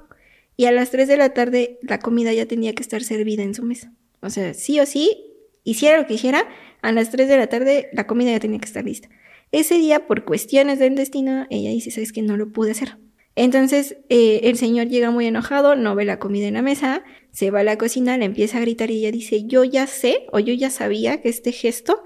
[0.58, 3.56] Y a las 3 de la tarde la comida ya tenía que estar servida en
[3.56, 3.94] su mesa.
[4.20, 5.24] O sea, sí o sí,
[5.64, 6.48] hiciera lo que hiciera,
[6.84, 9.10] a las 3 de la tarde la comida ya tenía que estar lista.
[9.52, 12.98] Ese día, por cuestiones del destino, ella dice, ¿sabes que No lo pude hacer.
[13.36, 17.52] Entonces, eh, el señor llega muy enojado, no ve la comida en la mesa, se
[17.52, 20.40] va a la cocina, le empieza a gritar y ella dice, yo ya sé o
[20.40, 22.04] yo ya sabía que este gesto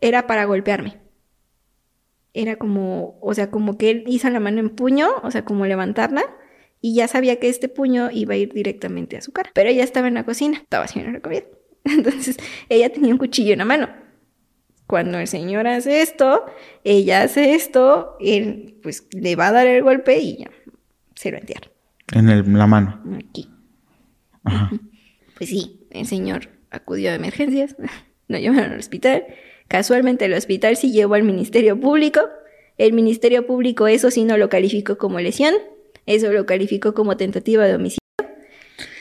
[0.00, 1.00] era para golpearme.
[2.32, 5.66] Era como, o sea, como que él hizo la mano en puño, o sea, como
[5.66, 6.22] levantarla,
[6.80, 9.50] y ya sabía que este puño iba a ir directamente a su cara.
[9.52, 11.42] Pero ella estaba en la cocina, estaba haciendo la comida.
[11.84, 12.36] Entonces,
[12.68, 13.88] ella tenía un cuchillo en la mano.
[14.86, 16.44] Cuando el señor hace esto,
[16.84, 20.50] ella hace esto, él pues le va a dar el golpe y ya
[21.14, 21.70] se lo entierra.
[22.12, 23.02] En la mano.
[23.18, 23.50] Aquí.
[25.36, 27.74] Pues sí, el señor acudió a emergencias,
[28.28, 29.24] lo llevaron al hospital.
[29.68, 32.20] Casualmente el hospital sí llevó al Ministerio Público.
[32.78, 35.54] El Ministerio Público eso sí no lo calificó como lesión,
[36.04, 38.05] eso lo calificó como tentativa de homicidio.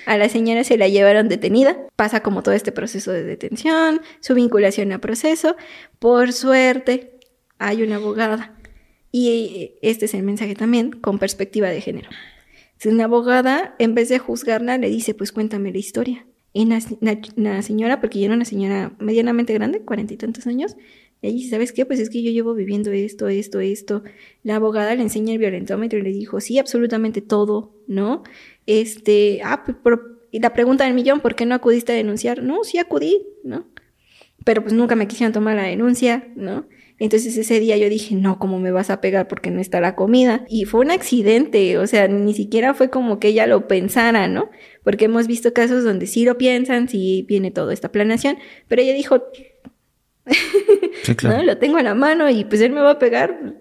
[0.05, 1.77] A la señora se la llevaron detenida.
[1.95, 5.55] Pasa como todo este proceso de detención, su vinculación a proceso.
[5.99, 7.19] Por suerte,
[7.57, 8.55] hay una abogada.
[9.11, 12.09] Y este es el mensaje también, con perspectiva de género.
[12.77, 16.25] Si una abogada, en vez de juzgarla, le dice, pues cuéntame la historia.
[16.51, 20.77] Y la, señora, porque ya era una señora medianamente grande, cuarenta y tantos años,
[21.21, 21.85] le dice, ¿sabes qué?
[21.85, 24.03] Pues es que yo llevo viviendo esto, esto, esto.
[24.43, 28.23] La abogada le enseña el violentómetro y le dijo, sí, absolutamente todo, ¿no?
[28.65, 29.99] Este, ah, pues,
[30.31, 32.43] y la pregunta del millón, ¿por qué no acudiste a denunciar?
[32.43, 33.67] No, sí acudí, ¿no?
[34.43, 36.67] Pero pues nunca me quisieron tomar la denuncia, ¿no?
[36.97, 39.95] Entonces ese día yo dije, no, ¿cómo me vas a pegar porque no está la
[39.95, 40.45] comida?
[40.49, 44.49] Y fue un accidente, o sea, ni siquiera fue como que ella lo pensara, ¿no?
[44.83, 48.37] Porque hemos visto casos donde sí lo piensan, sí viene toda esta planeación,
[48.67, 49.23] pero ella dijo,
[51.03, 51.37] sí, claro.
[51.37, 51.43] ¿no?
[51.43, 53.55] Lo tengo en la mano y pues él me va a pegar.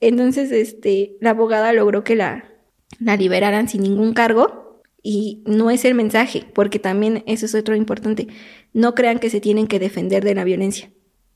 [0.00, 2.49] Entonces, este, la abogada logró que la,
[2.98, 7.74] la liberaran sin ningún cargo y no es el mensaje, porque también eso es otro
[7.74, 8.28] importante.
[8.72, 10.90] No crean que se tienen que defender de la violencia,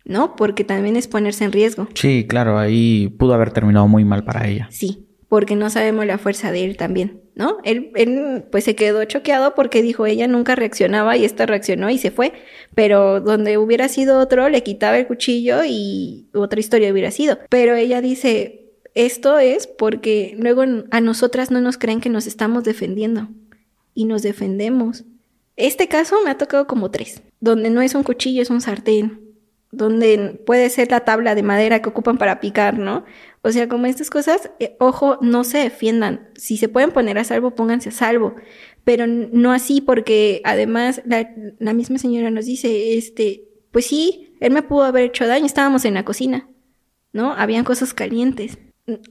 [0.04, 0.36] ¿no?
[0.36, 1.88] Porque también es ponerse en riesgo.
[1.94, 4.68] Sí, claro, ahí pudo haber terminado muy mal para ella.
[4.70, 7.58] Sí, porque no sabemos la fuerza de él también, ¿no?
[7.64, 11.98] Él, él pues se quedó choqueado porque dijo ella nunca reaccionaba y esta reaccionó y
[11.98, 12.32] se fue,
[12.74, 17.38] pero donde hubiera sido otro le quitaba el cuchillo y otra historia hubiera sido.
[17.48, 18.63] Pero ella dice,
[18.94, 23.28] esto es porque luego a nosotras no nos creen que nos estamos defendiendo
[23.92, 25.04] y nos defendemos.
[25.56, 29.20] Este caso me ha tocado como tres, donde no es un cuchillo, es un sartén,
[29.72, 33.04] donde puede ser la tabla de madera que ocupan para picar, ¿no?
[33.42, 36.28] O sea, como estas cosas, eh, ojo, no se defiendan.
[36.36, 38.36] Si se pueden poner a salvo, pónganse a salvo.
[38.84, 44.52] Pero no así, porque además la, la misma señora nos dice, este, pues sí, él
[44.52, 46.48] me pudo haber hecho daño, estábamos en la cocina,
[47.12, 47.32] ¿no?
[47.32, 48.58] Habían cosas calientes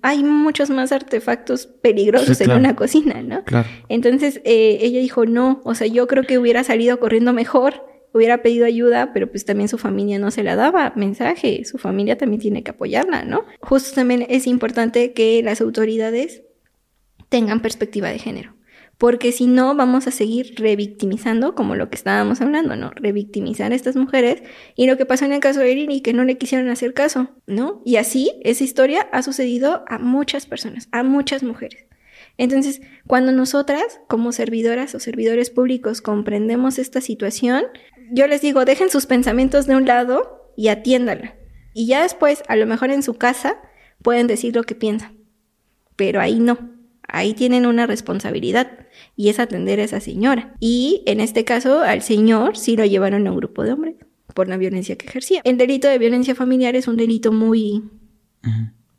[0.01, 3.43] hay muchos más artefactos peligrosos en una cocina, ¿no?
[3.43, 3.67] Claro.
[3.89, 8.43] Entonces eh, ella dijo, no, o sea, yo creo que hubiera salido corriendo mejor, hubiera
[8.43, 12.41] pedido ayuda, pero pues también su familia no se la daba mensaje, su familia también
[12.41, 13.45] tiene que apoyarla, ¿no?
[13.61, 16.43] Justo también es importante que las autoridades
[17.29, 18.53] tengan perspectiva de género
[18.97, 22.91] porque si no vamos a seguir revictimizando, como lo que estábamos hablando, ¿no?
[22.95, 24.43] Revictimizar a estas mujeres
[24.75, 27.29] y lo que pasó en el caso de Irene, que no le quisieron hacer caso,
[27.47, 27.81] ¿no?
[27.85, 31.85] Y así esa historia ha sucedido a muchas personas, a muchas mujeres.
[32.37, 37.65] Entonces, cuando nosotras, como servidoras o servidores públicos, comprendemos esta situación,
[38.11, 41.35] yo les digo, dejen sus pensamientos de un lado y atiéndala.
[41.73, 43.57] Y ya después, a lo mejor en su casa,
[44.01, 45.17] pueden decir lo que piensan.
[45.95, 46.57] Pero ahí no.
[47.07, 50.55] Ahí tienen una responsabilidad y es atender a esa señora.
[50.59, 53.95] Y en este caso al señor sí lo llevaron a un grupo de hombres
[54.33, 55.41] por la violencia que ejercía.
[55.43, 57.83] El delito de violencia familiar es un delito muy,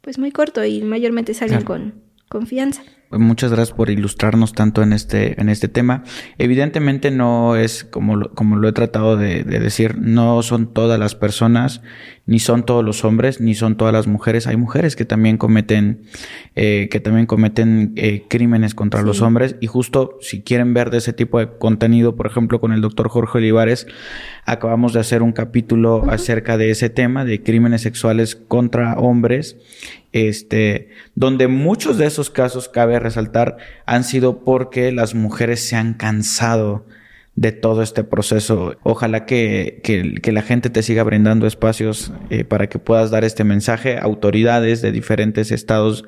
[0.00, 2.82] pues muy corto y mayormente salen con confianza.
[3.18, 6.02] Muchas gracias por ilustrarnos tanto en este, en este tema.
[6.38, 11.14] Evidentemente no es como lo, como lo he tratado de, decir, no son todas las
[11.14, 11.82] personas,
[12.26, 14.46] ni son todos los hombres, ni son todas las mujeres.
[14.46, 16.02] Hay mujeres que también cometen,
[16.56, 19.56] eh, que también cometen eh, crímenes contra los hombres.
[19.60, 23.08] Y justo si quieren ver de ese tipo de contenido, por ejemplo, con el doctor
[23.08, 23.86] Jorge Olivares,
[24.44, 29.56] acabamos de hacer un capítulo acerca de ese tema, de crímenes sexuales contra hombres
[30.14, 35.94] este, donde muchos de esos casos, cabe resaltar, han sido porque las mujeres se han
[35.94, 36.86] cansado
[37.36, 38.76] de todo este proceso.
[38.84, 43.42] Ojalá que, que, la gente te siga brindando espacios eh, para que puedas dar este
[43.42, 43.98] mensaje.
[43.98, 46.04] Autoridades de diferentes estados,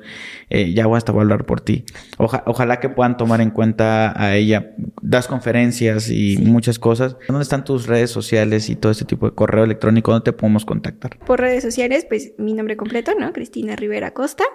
[0.49, 1.83] eh, ya voy hasta a hablar por ti.
[2.17, 4.73] ojalá que puedan tomar en cuenta a ella.
[5.01, 7.17] Das conferencias y muchas cosas.
[7.27, 10.11] ¿Dónde están tus redes sociales y todo este tipo de correo electrónico?
[10.11, 11.17] ¿Dónde te podemos contactar?
[11.19, 13.33] Por redes sociales, pues mi nombre completo, ¿no?
[13.33, 14.45] Cristina Rivera Costa,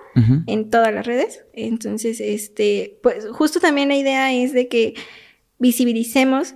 [0.46, 1.44] en todas las redes.
[1.52, 4.94] Entonces, este, pues justo también la idea es de que
[5.58, 6.54] visibilicemos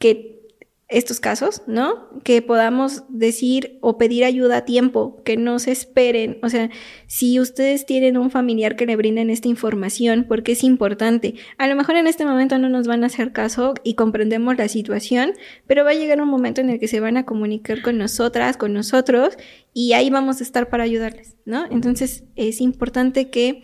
[0.00, 0.40] que
[0.90, 2.08] estos casos, ¿no?
[2.24, 6.38] Que podamos decir o pedir ayuda a tiempo, que no se esperen.
[6.42, 6.68] O sea,
[7.06, 11.36] si ustedes tienen un familiar que le brinden esta información, porque es importante.
[11.58, 14.66] A lo mejor en este momento no nos van a hacer caso y comprendemos la
[14.66, 15.34] situación,
[15.68, 18.56] pero va a llegar un momento en el que se van a comunicar con nosotras,
[18.56, 19.36] con nosotros,
[19.72, 21.66] y ahí vamos a estar para ayudarles, ¿no?
[21.70, 23.62] Entonces, es importante que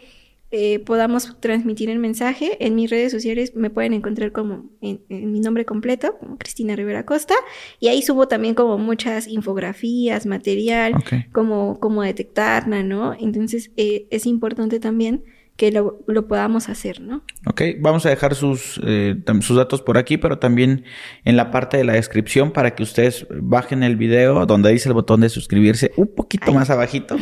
[0.50, 2.64] eh, podamos transmitir el mensaje.
[2.64, 7.04] En mis redes sociales me pueden encontrar como en, mi nombre completo, como Cristina Rivera
[7.04, 7.34] Costa,
[7.80, 10.94] y ahí subo también como muchas infografías, material,
[11.32, 13.14] como, como detectarla, ¿no?
[13.18, 15.24] Entonces eh, es importante también
[15.56, 17.22] que lo, podamos hacer, ¿no?
[17.46, 20.84] Ok, vamos a dejar sus, eh, sus datos por aquí, pero también
[21.24, 24.94] en la parte de la descripción para que ustedes bajen el video donde dice el
[24.94, 27.16] botón de suscribirse un poquito más abajito.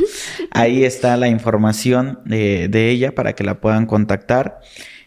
[0.50, 4.60] Ahí está la información de, de ella para que la puedan contactar.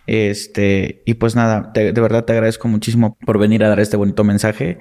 [0.07, 4.23] Este, y pues nada, de verdad te agradezco muchísimo por venir a dar este bonito
[4.23, 4.79] mensaje.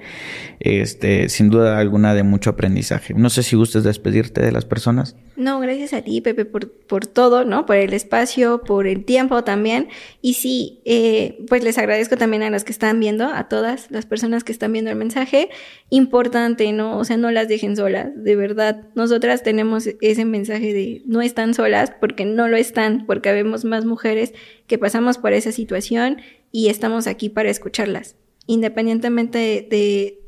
[0.59, 3.13] Este, sin duda alguna de mucho aprendizaje.
[3.13, 5.15] No sé si gustes despedirte de las personas.
[5.35, 7.65] No, gracias a ti, Pepe, por, por todo, ¿no?
[7.67, 9.89] Por el espacio, por el tiempo también.
[10.21, 14.07] Y sí, eh, pues les agradezco también a las que están viendo, a todas las
[14.07, 15.49] personas que están viendo el mensaje.
[15.89, 16.97] Importante, ¿no?
[16.97, 18.87] O sea, no las dejen solas, de verdad.
[18.95, 23.85] Nosotras tenemos ese mensaje de no están solas porque no lo están, porque vemos más
[23.85, 24.33] mujeres
[24.67, 26.17] que pasamos por esa situación
[26.51, 28.15] y estamos aquí para escucharlas,
[28.45, 30.19] independientemente de,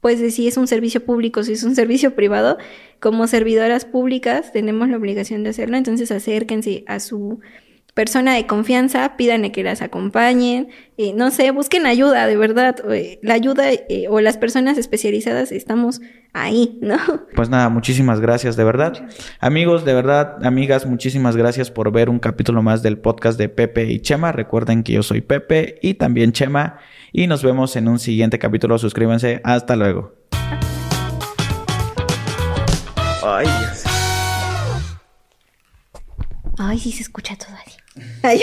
[0.00, 2.58] pues de si es un servicio público, si es un servicio privado,
[3.00, 7.40] como servidoras públicas tenemos la obligación de hacerlo, entonces acérquense a su
[7.96, 10.68] persona de confianza, pídanle que las acompañen,
[10.98, 15.50] eh, no sé, busquen ayuda, de verdad, eh, la ayuda eh, o las personas especializadas
[15.50, 16.02] estamos
[16.34, 16.98] ahí, ¿no?
[17.34, 19.08] Pues nada, muchísimas gracias, de verdad.
[19.40, 23.86] Amigos, de verdad, amigas, muchísimas gracias por ver un capítulo más del podcast de Pepe
[23.86, 24.30] y Chema.
[24.30, 26.76] Recuerden que yo soy Pepe y también Chema
[27.12, 28.76] y nos vemos en un siguiente capítulo.
[28.76, 30.12] Suscríbanse, hasta luego.
[33.24, 33.84] Ay, Dios.
[36.58, 37.56] Ay, sí se escucha todo
[37.96, 38.02] así.
[38.22, 38.40] Ay.